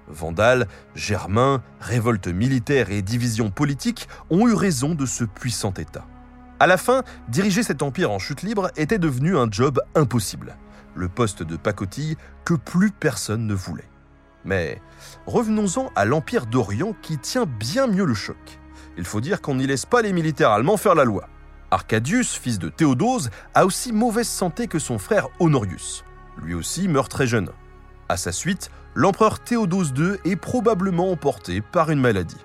Vandales, 0.08 0.68
Germains, 0.96 1.62
révoltes 1.80 2.28
militaires 2.28 2.92
et 2.92 3.02
divisions 3.02 3.50
politiques 3.50 4.08
ont 4.30 4.48
eu 4.48 4.54
raison 4.54 4.96
de 4.96 5.06
ce 5.06 5.24
puissant 5.24 5.74
État. 5.74 6.06
À 6.60 6.68
la 6.68 6.78
fin, 6.78 7.04
diriger 7.28 7.62
cet 7.62 7.84
empire 7.84 8.12
en 8.12 8.20
chute 8.20 8.42
libre 8.42 8.72
était 8.78 8.98
devenu 8.98 9.38
un 9.38 9.48
job 9.50 9.80
impossible, 9.96 10.58
le 10.96 11.08
poste 11.08 11.44
de 11.44 11.56
pacotille 11.56 12.18
que 12.46 12.56
plus 12.56 12.92
personne 12.92 13.46
ne 13.46 13.54
voulait. 13.54 13.90
Mais 14.44 14.82
revenons-en 15.26 15.92
à 15.96 16.06
l'empire 16.06 16.46
d'Orient 16.46 16.96
qui 17.02 17.18
tient 17.18 17.46
bien 17.46 17.86
mieux 17.86 18.06
le 18.06 18.14
choc. 18.14 18.60
Il 18.98 19.06
faut 19.06 19.22
dire 19.22 19.42
qu'on 19.42 19.56
n'y 19.56 19.68
laisse 19.68 19.86
pas 19.86 20.02
les 20.02 20.14
militaires 20.14 20.52
allemands 20.52 20.78
faire 20.78 20.96
la 20.96 21.04
loi. 21.04 21.30
Arcadius, 21.70 22.34
fils 22.34 22.58
de 22.58 22.70
Théodose, 22.70 23.30
a 23.54 23.66
aussi 23.66 23.92
mauvaise 23.92 24.28
santé 24.28 24.68
que 24.68 24.80
son 24.80 24.98
frère 24.98 25.28
Honorius. 25.40 26.06
Lui 26.42 26.54
aussi 26.54 26.88
meurt 26.88 27.12
très 27.12 27.28
jeune. 27.28 27.50
À 28.10 28.18
sa 28.18 28.32
suite, 28.32 28.72
l'empereur 28.96 29.40
Théodose 29.40 29.94
II 29.98 30.18
est 30.24 30.36
probablement 30.36 31.12
emporté 31.12 31.62
par 31.62 31.92
une 31.92 32.00
maladie. 32.00 32.44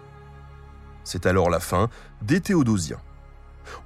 C'est 1.04 1.26
alors 1.26 1.50
la 1.50 1.60
fin 1.60 1.88
des 2.22 2.40
Théodosiens. 2.40 3.00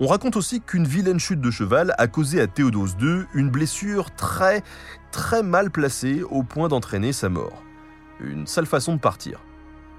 On 0.01 0.07
raconte 0.07 0.37
aussi 0.37 0.61
qu'une 0.61 0.87
vilaine 0.87 1.21
chute 1.21 1.41
de 1.41 1.51
cheval 1.51 1.95
a 1.99 2.07
causé 2.07 2.41
à 2.41 2.47
Théodose 2.47 2.97
II 3.01 3.25
une 3.35 3.51
blessure 3.51 4.11
très, 4.15 4.63
très 5.13 5.43
mal 5.43 5.71
placée 5.71 6.23
au 6.23 6.43
point 6.43 6.69
d'entraîner 6.69 7.13
sa 7.13 7.29
mort. 7.29 7.63
Une 8.21 8.47
sale 8.47 8.67
façon 8.67 8.95
de 8.95 9.01
partir. 9.01 9.41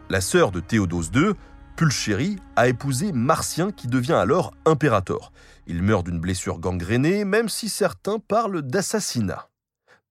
La 0.09 0.21
sœur 0.21 0.51
de 0.51 0.59
Théodose 0.59 1.11
II, 1.13 1.33
Pulchérie 1.75 2.37
a 2.55 2.67
épousé 2.67 3.11
Martien 3.11 3.71
qui 3.71 3.87
devient 3.87 4.13
alors 4.13 4.53
impérator. 4.65 5.31
Il 5.67 5.83
meurt 5.83 6.05
d'une 6.05 6.19
blessure 6.19 6.59
gangrénée, 6.59 7.23
même 7.23 7.49
si 7.49 7.69
certains 7.69 8.17
parlent 8.17 8.63
d'assassinat. 8.63 9.49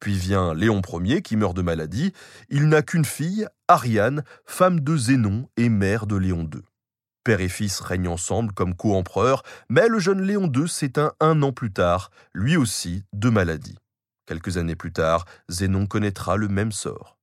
Puis 0.06 0.14
vient 0.14 0.54
Léon 0.54 0.82
Ier 1.02 1.20
qui 1.20 1.36
meurt 1.36 1.56
de 1.56 1.62
maladie. 1.62 2.12
Il 2.48 2.68
n'a 2.68 2.82
qu'une 2.82 3.04
fille, 3.04 3.48
Ariane, 3.66 4.22
femme 4.44 4.78
de 4.78 4.96
Zénon 4.96 5.48
et 5.56 5.68
mère 5.68 6.06
de 6.06 6.14
Léon 6.14 6.42
II. 6.42 6.62
Père 7.24 7.40
et 7.40 7.48
fils 7.48 7.80
règnent 7.80 8.06
ensemble 8.06 8.52
comme 8.52 8.76
co-empereurs, 8.76 9.42
mais 9.68 9.88
le 9.88 9.98
jeune 9.98 10.22
Léon 10.22 10.48
II 10.54 10.68
s'éteint 10.68 11.12
un 11.18 11.42
an 11.42 11.50
plus 11.50 11.72
tard, 11.72 12.12
lui 12.34 12.56
aussi 12.56 13.02
de 13.14 13.30
maladie. 13.30 13.78
Quelques 14.26 14.58
années 14.58 14.76
plus 14.76 14.92
tard, 14.92 15.24
Zénon 15.48 15.86
connaîtra 15.86 16.36
le 16.36 16.46
même 16.46 16.70
sort. 16.70 17.18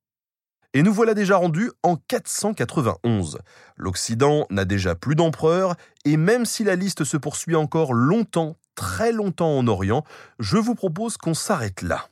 Et 0.74 0.84
nous 0.84 0.94
voilà 0.94 1.14
déjà 1.14 1.38
rendus 1.38 1.72
en 1.84 1.96
491. 1.96 3.40
L'Occident 3.78 4.46
n'a 4.50 4.66
déjà 4.66 4.94
plus 4.94 5.16
d'empereur, 5.16 5.78
et 6.04 6.18
même 6.18 6.44
si 6.44 6.66
la 6.66 6.76
liste 6.76 7.06
se 7.06 7.16
poursuit 7.16 7.56
encore 7.56 7.94
longtemps, 7.94 8.58
très 8.76 9.14
longtemps 9.14 9.58
en 9.58 9.68
Orient, 9.68 10.04
je 10.40 10.58
vous 10.58 10.76
propose 10.76 11.16
qu'on 11.16 11.34
s'arrête 11.34 11.82
là. 11.82 12.10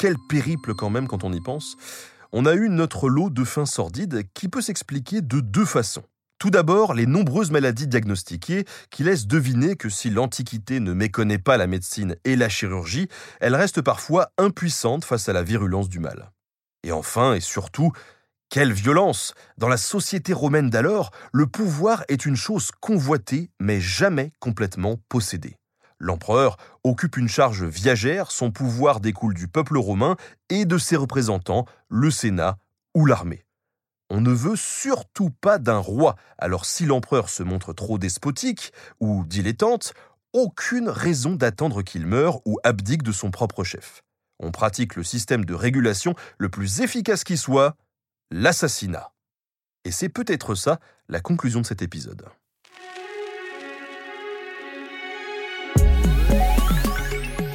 Quel 0.00 0.16
périple 0.30 0.74
quand 0.74 0.88
même 0.88 1.06
quand 1.06 1.24
on 1.24 1.32
y 1.34 1.42
pense. 1.42 1.76
On 2.32 2.46
a 2.46 2.54
eu 2.54 2.70
notre 2.70 3.10
lot 3.10 3.28
de 3.28 3.44
fins 3.44 3.66
sordides 3.66 4.22
qui 4.32 4.48
peut 4.48 4.62
s'expliquer 4.62 5.20
de 5.20 5.40
deux 5.40 5.66
façons. 5.66 6.04
Tout 6.38 6.48
d'abord, 6.48 6.94
les 6.94 7.04
nombreuses 7.04 7.50
maladies 7.50 7.86
diagnostiquées 7.86 8.64
qui 8.90 9.04
laissent 9.04 9.26
deviner 9.26 9.76
que 9.76 9.90
si 9.90 10.08
l'Antiquité 10.08 10.80
ne 10.80 10.94
méconnaît 10.94 11.36
pas 11.36 11.58
la 11.58 11.66
médecine 11.66 12.16
et 12.24 12.34
la 12.34 12.48
chirurgie, 12.48 13.08
elle 13.40 13.54
reste 13.54 13.82
parfois 13.82 14.30
impuissante 14.38 15.04
face 15.04 15.28
à 15.28 15.34
la 15.34 15.42
virulence 15.42 15.90
du 15.90 15.98
mal. 15.98 16.30
Et 16.82 16.92
enfin 16.92 17.34
et 17.34 17.40
surtout, 17.40 17.92
quelle 18.48 18.72
violence 18.72 19.34
Dans 19.58 19.68
la 19.68 19.76
société 19.76 20.32
romaine 20.32 20.70
d'alors, 20.70 21.10
le 21.30 21.46
pouvoir 21.46 22.04
est 22.08 22.24
une 22.24 22.36
chose 22.36 22.70
convoitée 22.80 23.50
mais 23.60 23.82
jamais 23.82 24.32
complètement 24.40 24.96
possédée. 25.10 25.59
L'empereur 26.00 26.56
occupe 26.82 27.18
une 27.18 27.28
charge 27.28 27.62
viagère, 27.62 28.30
son 28.30 28.50
pouvoir 28.50 29.00
découle 29.00 29.34
du 29.34 29.48
peuple 29.48 29.76
romain 29.76 30.16
et 30.48 30.64
de 30.64 30.78
ses 30.78 30.96
représentants, 30.96 31.66
le 31.90 32.10
Sénat 32.10 32.58
ou 32.94 33.04
l'armée. 33.04 33.44
On 34.08 34.22
ne 34.22 34.32
veut 34.32 34.56
surtout 34.56 35.30
pas 35.30 35.58
d'un 35.58 35.78
roi, 35.78 36.16
alors 36.38 36.64
si 36.64 36.86
l'empereur 36.86 37.28
se 37.28 37.42
montre 37.42 37.74
trop 37.74 37.98
despotique 37.98 38.72
ou 38.98 39.24
dilettante, 39.26 39.92
aucune 40.32 40.88
raison 40.88 41.34
d'attendre 41.34 41.82
qu'il 41.82 42.06
meure 42.06 42.40
ou 42.46 42.58
abdique 42.64 43.02
de 43.02 43.12
son 43.12 43.30
propre 43.30 43.62
chef. 43.62 44.02
On 44.38 44.52
pratique 44.52 44.96
le 44.96 45.04
système 45.04 45.44
de 45.44 45.54
régulation 45.54 46.14
le 46.38 46.48
plus 46.48 46.80
efficace 46.80 47.24
qui 47.24 47.36
soit, 47.36 47.76
l'assassinat. 48.30 49.12
Et 49.84 49.90
c'est 49.90 50.08
peut-être 50.08 50.54
ça 50.54 50.80
la 51.08 51.20
conclusion 51.20 51.60
de 51.60 51.66
cet 51.66 51.82
épisode. 51.82 52.24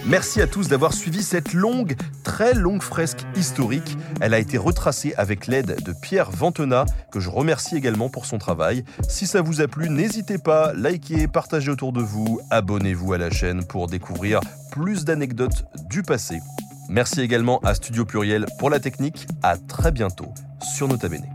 Merci 0.08 0.40
à 0.40 0.46
tous 0.46 0.68
d'avoir 0.68 0.94
suivi 0.94 1.24
cette 1.24 1.54
longue, 1.54 1.96
très 2.24 2.54
longue 2.54 2.84
fresque 2.84 3.26
historique. 3.36 3.98
Elle 4.22 4.36
a 4.36 4.40
été 4.40 4.58
retracée 4.58 5.16
avec 5.18 5.48
l'aide 5.48 5.84
de 5.84 5.94
Pierre 5.94 6.30
Ventena, 6.30 6.86
que 7.12 7.20
je 7.20 7.30
remercie 7.30 7.76
également 7.76 8.10
pour 8.10 8.28
son 8.28 8.38
travail. 8.38 8.86
Si 9.10 9.26
ça 9.26 9.42
vous 9.42 9.62
a 9.62 9.68
plu, 9.68 9.90
n'hésitez 9.90 10.38
pas, 10.38 10.74
likez, 10.74 11.28
partagez 11.28 11.72
autour 11.72 11.92
de 11.92 12.02
vous, 12.02 12.40
abonnez-vous 12.52 13.14
à 13.14 13.18
la 13.18 13.32
chaîne 13.32 13.66
pour 13.66 13.88
découvrir 13.88 14.42
plus 14.72 15.06
d'anecdotes 15.06 15.66
du 15.90 16.04
passé. 16.04 16.40
Merci 16.88 17.22
également 17.22 17.60
à 17.60 17.74
Studio 17.74 18.06
Pluriel 18.06 18.46
pour 18.60 18.70
la 18.70 18.80
technique. 18.80 19.28
À 19.42 19.58
très 19.58 19.92
bientôt 19.92 20.32
sur 20.76 20.88
Nota 20.88 21.10
Bene. 21.10 21.35